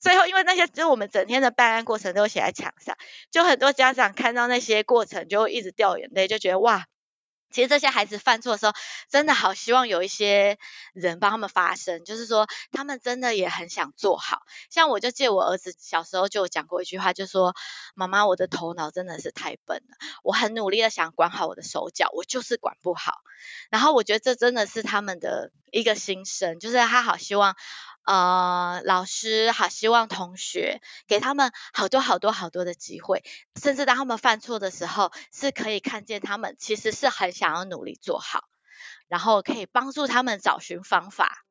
[0.01, 2.97] 最后因为那些就是我们整天的办案过程都写在墙上，
[3.31, 6.87] 就很多家长看到那些过程就会一直掉眼泪，就觉得哇。
[7.53, 8.73] 其实这些孩子犯错的时候，
[9.09, 10.59] 真的好希望有一些
[10.95, 14.43] 人帮他们发声，就是说他们真的也很想做好。
[14.71, 17.55] 像我就借我儿子小时候就有讲过一句话，就说
[17.95, 23.19] ：“妈妈，我的头脑真的是太笨了，我很努力的想管好我的手脚，我就是管不好。”
[23.71, 27.57] 然后我觉得这真的是他们的一个心声，就是他好希望。
[28.05, 33.23] 呃，老师好，希望同学给他们好多好多好多的机会，
[33.61, 38.45] 甚至当他们犯错的时候，是可以看见他们其实是很想要努力做好，
[39.09, 41.45] 然后可以帮助他们找寻方法。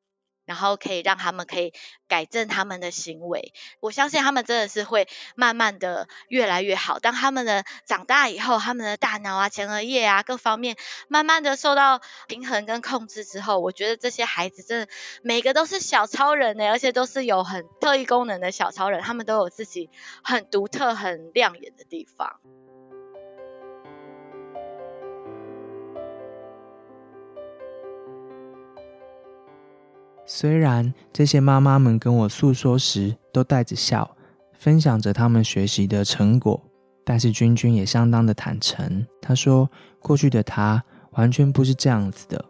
[0.52, 1.72] 然后可以让他们可以
[2.08, 6.98] 改正他们的行为，我相信他们真的是会慢慢的越来越好。
[6.98, 10.76] 当他们的长大以后，他们的大脑啊、前额叶啊各方面
[11.08, 14.88] 慢慢的受到平衡跟控制之后，我觉得这些孩子真的
[15.22, 19.88] 每个都是小超人呢，而且都是有很特异功能的小超人，他们都有自己
[20.22, 22.40] 很独特、很亮眼的地方。
[30.24, 34.16] 虽然这些妈妈们跟我诉说时都带着笑，
[34.52, 36.62] 分享着他们学习的成果，
[37.04, 39.06] 但是君君也相当的坦诚。
[39.20, 39.70] 他说，
[40.00, 42.44] 过去的他完全不是这样子的，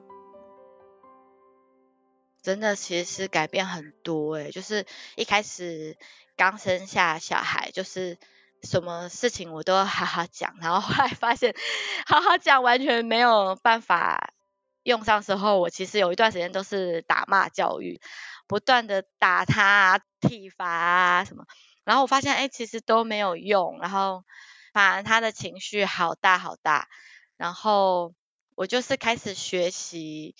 [2.43, 4.85] 真的其实改变很多诶，就是
[5.17, 5.97] 一开始
[6.37, 8.19] 刚生下小孩，就是
[8.63, 11.55] 什么事情我都好好讲，然后后来发现
[12.07, 14.35] 好好讲完全没有办法。
[14.83, 18.01] 用上时候，我其实有一段时间都是打骂教育，
[18.47, 21.45] 不断的打他啊、体罚啊什么，
[21.85, 24.25] 然后我发现哎，其实都没有用，然后
[24.73, 26.89] 反而他的情绪好大好大，
[27.37, 28.15] 然后
[28.55, 30.35] 我就是开始学习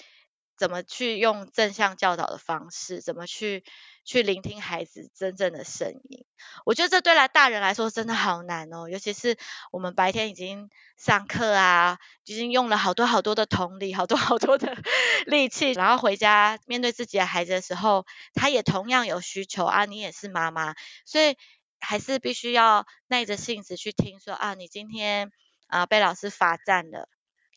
[0.57, 3.65] 怎么去用正向教导的方式，怎么去。
[4.05, 6.25] 去聆听孩子真正的声音，
[6.65, 8.89] 我觉得这对来大人来说真的好难哦。
[8.89, 9.37] 尤其是
[9.71, 14.77] 我们白天已经上课啊，已经用了好多好多的同理，好多好多的
[15.27, 19.85] 力气，然后回家面对自己的孩子的时候，他也同样有需求啊。
[19.85, 20.75] 你也是妈妈，
[21.05, 21.37] 所以
[21.79, 25.31] 还是必须要耐着性子去听说啊，你今天
[25.69, 27.09] 啊被老师罚站了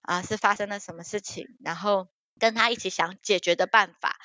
[0.04, 2.08] 啊，是发生了什么事情，然后
[2.40, 4.20] 跟他一起想解决的办法。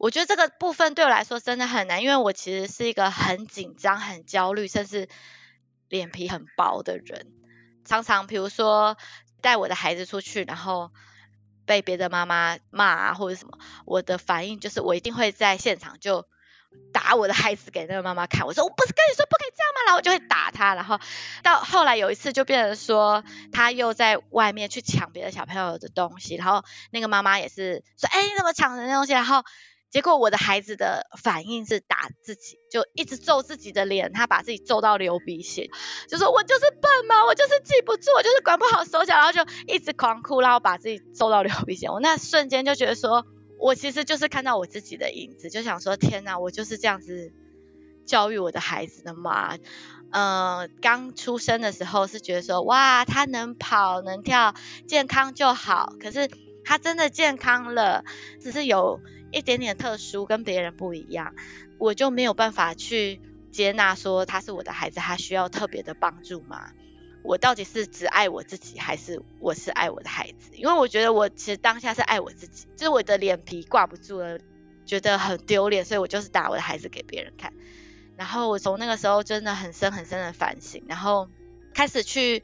[0.00, 5.10] 我觉得这个部分对我来说真的很难，因为我其实是一个很紧张、很焦虑，甚至
[5.90, 7.26] 脸皮很薄的人。
[7.84, 8.96] 常常比如说
[9.42, 10.90] 带我的孩子出去，然后
[11.66, 16.26] 被别的妈妈骂啊，或者什么，我的反应就是我一定会在现场就
[16.94, 18.46] 打我的孩子给那个妈妈看。
[18.46, 19.80] 我说我不是跟你说不可以这样吗？
[19.84, 20.74] 然后我就会打他。
[20.74, 20.98] 然后
[21.42, 23.22] 到后来有一次就变成说
[23.52, 29.12] 他又在外面去抢别的小朋友的东西，然后那个妈妈也是说，哎，你怎么抢人家东西？
[29.12, 29.44] 然后
[29.90, 35.68] 结果我的孩子的反应是打自己，就一直揍自己的脸，他把自己揍到流鼻血，
[36.08, 41.88] 就说我就是笨嘛，我就是记不住，我就是管不好手脚，然后就一直狂哭，然后把自己揍到流鼻血。
[41.88, 43.26] 我那瞬间就觉得说，
[43.58, 47.32] 我其实就是看到我自己的影子，就想说天哪，我就是这样子
[48.06, 49.58] 教育我的孩子的嘛。
[50.12, 54.54] 嗯，刚出生的时候是觉得说哇，他能跑能跳，
[54.86, 55.94] 健康就好。
[56.00, 56.30] 可是
[56.64, 58.04] 他真的健康了，
[58.40, 59.00] 只是有。
[59.32, 61.34] 一点点特殊，跟别人不一样，
[61.78, 63.20] 我就没有办法去
[63.52, 66.70] 接纳说他是我的孩子，他需要特别的帮助吗？
[67.22, 70.50] 我到底是只爱我自己，还是我是爱我的孩子？
[70.54, 74.38] 因为我觉得我其实当下是爱我自己，就是我的脸皮挂不住了，
[74.86, 77.52] 觉得很丢脸，所以我就是打我的孩子给别人看。
[78.16, 81.28] 然后我从那个时候真的很深很深的反省，然后
[81.74, 82.42] 开始去。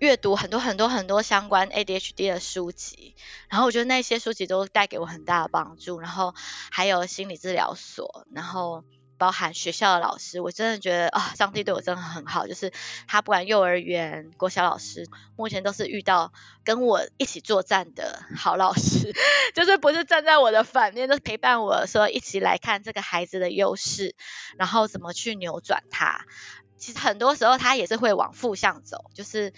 [0.00, 3.14] 阅读很多很多很多相关 ADHD 的书籍，
[3.48, 6.00] 然后我觉得那些书籍都带给我很大的帮助。
[6.00, 6.34] 然后
[6.70, 8.84] 还有心理治疗所，然后
[9.16, 12.72] 包含学校的老师，我真的觉得啊，上帝对我真的很好，就是
[13.06, 16.32] 他不管幼儿园、国小老师，目前都是遇到
[16.64, 19.14] 跟我一起作战的好老师，
[19.54, 24.16] 就是不是站在我的反面，都陪伴我说一起来看这个孩子的优势，
[24.58, 26.26] 然后怎么去扭转他。
[26.76, 29.54] 其实很多时候他也是会往负向走，就是。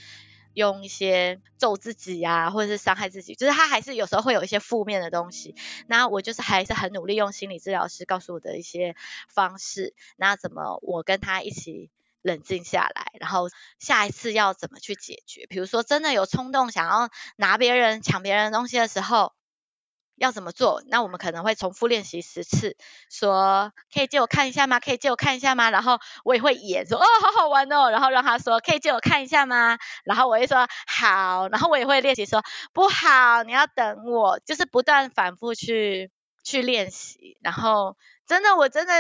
[0.57, 5.55] 用一些咒自己啊，或者是伤害自己，就是他还是有时候会有一些负面的东西。
[5.87, 8.97] 那我就是还是很努力用心理治疗师告诉我的一些
[9.29, 11.91] 方式，那怎么我跟他一起
[12.23, 15.47] 冷静下来，然后下一次要怎么去解决？
[15.47, 19.35] 比如说真的有冲动想要拿别人抢别人东西的时候。
[20.17, 20.83] 要怎么做？
[20.89, 22.77] 那我们可能会重复练习十次，
[23.11, 24.81] 说可以借我看一下吗？
[24.81, 25.71] 可以借我看一下吗？
[25.71, 29.79] 然后我也会演说哦，好好玩哦，然后让他说可以借我看一下吗？
[30.05, 32.43] 然后我会说好，然后我也会练习说
[32.73, 36.11] 不好，你要等我，就是不断反复去
[36.43, 37.37] 去练习。
[37.43, 37.97] 然后
[38.27, 38.93] 真的，我真的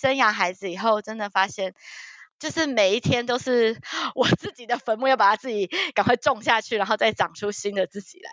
[0.00, 1.74] 生养孩子以后，真的发现，
[2.38, 3.78] 就是每一天都是
[4.14, 8.30] 我自己的坟墓，要把它自己赶快种下去，然后再长出新的自己来。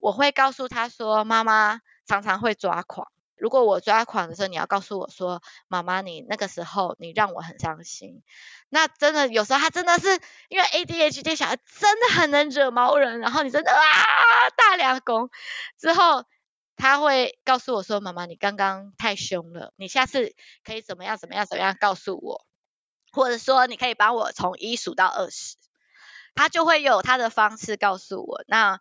[0.00, 3.12] 我会告诉他说：“妈妈常常会抓狂。
[3.36, 8.22] 如果我抓狂的时候，你要告诉我说，妈妈，你那个时候你让我很伤心。
[8.68, 15.30] 那真的有时候他真的是因为 ADHD 小孩真的很能惹毛人，然后你真的啊大两公
[15.78, 16.24] 之后，
[16.76, 20.34] 他会告诉我说，妈妈，你刚刚太凶了，你下次
[20.64, 22.46] 可以怎么样怎么样怎么样告诉我，
[23.12, 25.56] 或者说你可以帮我从一数到二十，
[26.34, 28.44] 他就会有他的方式告诉我。
[28.48, 28.80] 那。”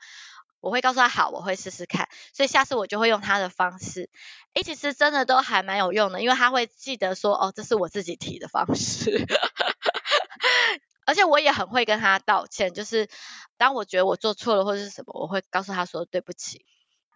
[0.62, 4.10] 我会告诉他好，我会试试看，所以下次我就会用他的方式。
[4.54, 9.12] 诶，其实真的都还蛮有用的，因为他会记得说，哦，这是我自己提的方式。
[11.06, 13.10] 而且我也很会跟他道歉，就是
[13.58, 16.66] 当我觉得我做错了或者是什么，我会告诉他说对不起。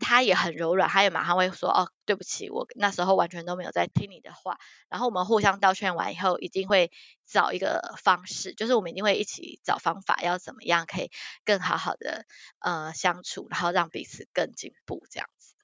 [0.03, 4.59] 他也很柔软，他也马上会说哦，对不起，我那时候完全都没有在听你的话。
[4.89, 6.91] 然后我们互相道歉完以后，一定会
[7.25, 11.09] 找一个方式，就是我们一定会一起找方法，要怎么样可以
[11.45, 12.25] 更好好的
[12.59, 15.55] 呃相处，然后让彼此更进步这样子。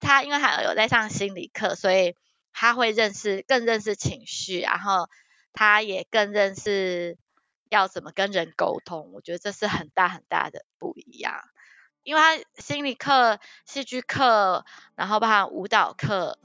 [0.00, 2.14] 他因为他有在上心理课，所以
[2.52, 5.08] 他会认识更认识情绪，然后
[5.52, 7.18] 他也更认识
[7.70, 9.12] 要怎么跟人沟通。
[9.12, 11.42] 我觉得这是很大很大的不一样。
[12.06, 16.38] 因为他心理课、戏剧课，然后包含舞蹈课，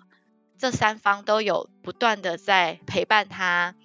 [0.57, 3.76] 这三方都有不断的在陪伴他，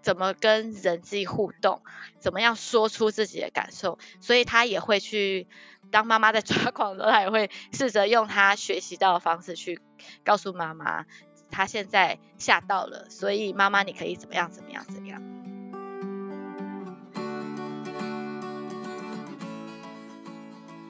[0.00, 1.82] 怎么跟人际互动，
[2.18, 5.46] 怎么样说出自己的感受，所以他也会去
[5.90, 9.82] 当妈妈在抓狂的时候，他也会试着用他学习到的方式去
[10.24, 11.04] 告诉妈妈，
[11.50, 15.37] 他现在吓到了，所以妈妈你可以怎么样怎么样怎么样。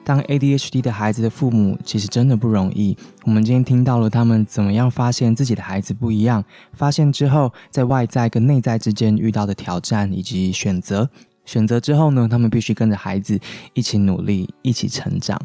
[0.09, 2.97] 当 ADHD 的孩子的父母，其实真的不容易。
[3.25, 6.43] 我们今天听到了他们怎么样发现自己的孩子不一样，
[6.73, 11.07] 发现之后在外在跟内在之间遇到的挑战以及选择，
[11.45, 13.39] 选择之后呢，他们必须跟着孩子
[13.75, 15.39] 一起努力，一起成长。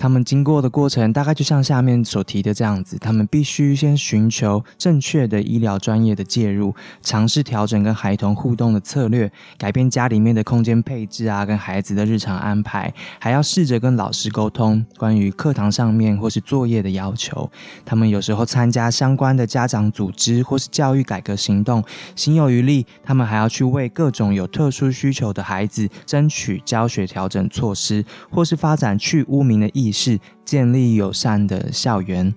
[0.00, 17.50] 他们经过的过程大概就像下面所提的这样子，他们必须先寻求正确的医疗专业的介入，尝试调整跟孩童互动的策略，改变家里面的空间配置啊，跟孩子的日常安排，还要试着跟老师沟通关于课堂上面或是作业的要求。
[17.84, 21.84] 他们有时候参加相关的家长组织或是教育改革行动，
[22.16, 29.89] 心有余力，他们还要去为各种有特殊需求的孩子争取教学调整措施，或是发展去污名的意。
[29.90, 32.34] 是建立友善的校园。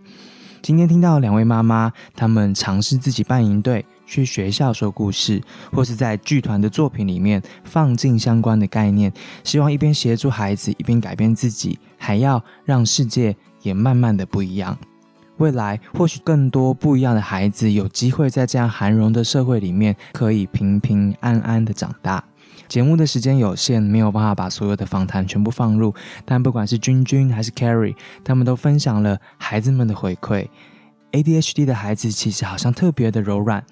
[0.61, 5.41] 今天听到两位妈妈，他们尝试自己办营队，去学校说故事，
[5.73, 9.11] 或是在剧团的作品里面放进相关的概念，
[9.43, 14.77] 希望一边协助孩子，一边改变自己，还要让世界也慢慢的不一样。
[15.37, 22.23] 未来或许更多不一样的孩子有机会在这样繁荣的社会里面，可以平平安安的长大。
[22.67, 25.93] 节目的时间有限，没有办法把所有的访谈全部放入，
[26.25, 30.47] 但不管是君君还是 Carrie，他们都分享了孩子们的回馈。
[31.11, 33.63] ADHD 的孩子其实好像特别的柔软，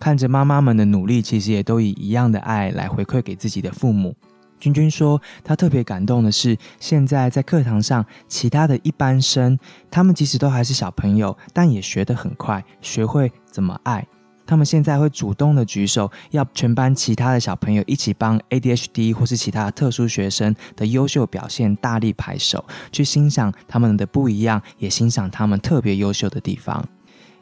[0.00, 4.16] 看着妈妈们的努力，其实也都以一样的爱来回馈给自己的父母。
[4.58, 9.56] 君君说，他特别感动的是，现在在课堂上，其他的一般生，
[9.88, 14.04] 他们即使都还是小朋友，但也学得很快，学会怎么爱。
[14.48, 26.82] 他们现在会主动的举手，要全班其他的小朋友一起帮 ADHD 或是其他特殊学生的优秀表现大力拍手，去欣赏他们的不一样，也欣赏他们特别优秀的地方。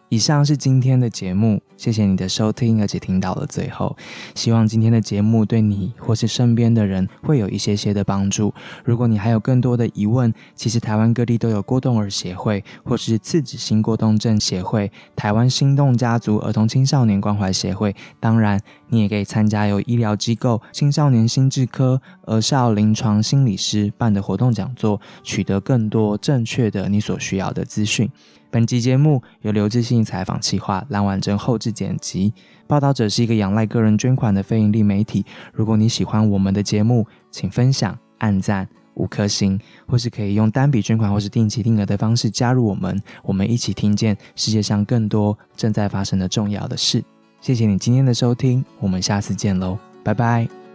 [0.08, 3.96] 以上是今天的节目，谢谢你的收听，而且听到了最后。
[4.36, 8.54] 希望今天的节目对你或是身边的人会有一些些的帮助。
[8.84, 17.92] 如果你还有更多的疑问，其实台湾各地都有郭动儿协会，或是次子心过动症协会、台湾心动家族儿童青少年关怀协会。
[18.20, 28.08] 当然，你也可以参加由医疗机构青少年心智科、儿少临床心理师办的活动讲座，取得更多正确的你所需要的资讯。
[28.56, 32.32] 本集节目由刘志信采访企划，蓝婉珍后置剪辑。
[32.66, 35.22] 报道者是一个仰赖个人捐款的非营利媒体。
[35.52, 42.98] 如果你喜欢我们的节目，请分享、按赞、五颗星，或是可以用单笔捐款或是定期定额的方式加入我们。
[43.24, 47.04] 我们一起听见世界上更多正在发生的重要的事。
[47.42, 50.65] 谢谢你今天的收听，我们下次见喽，拜拜。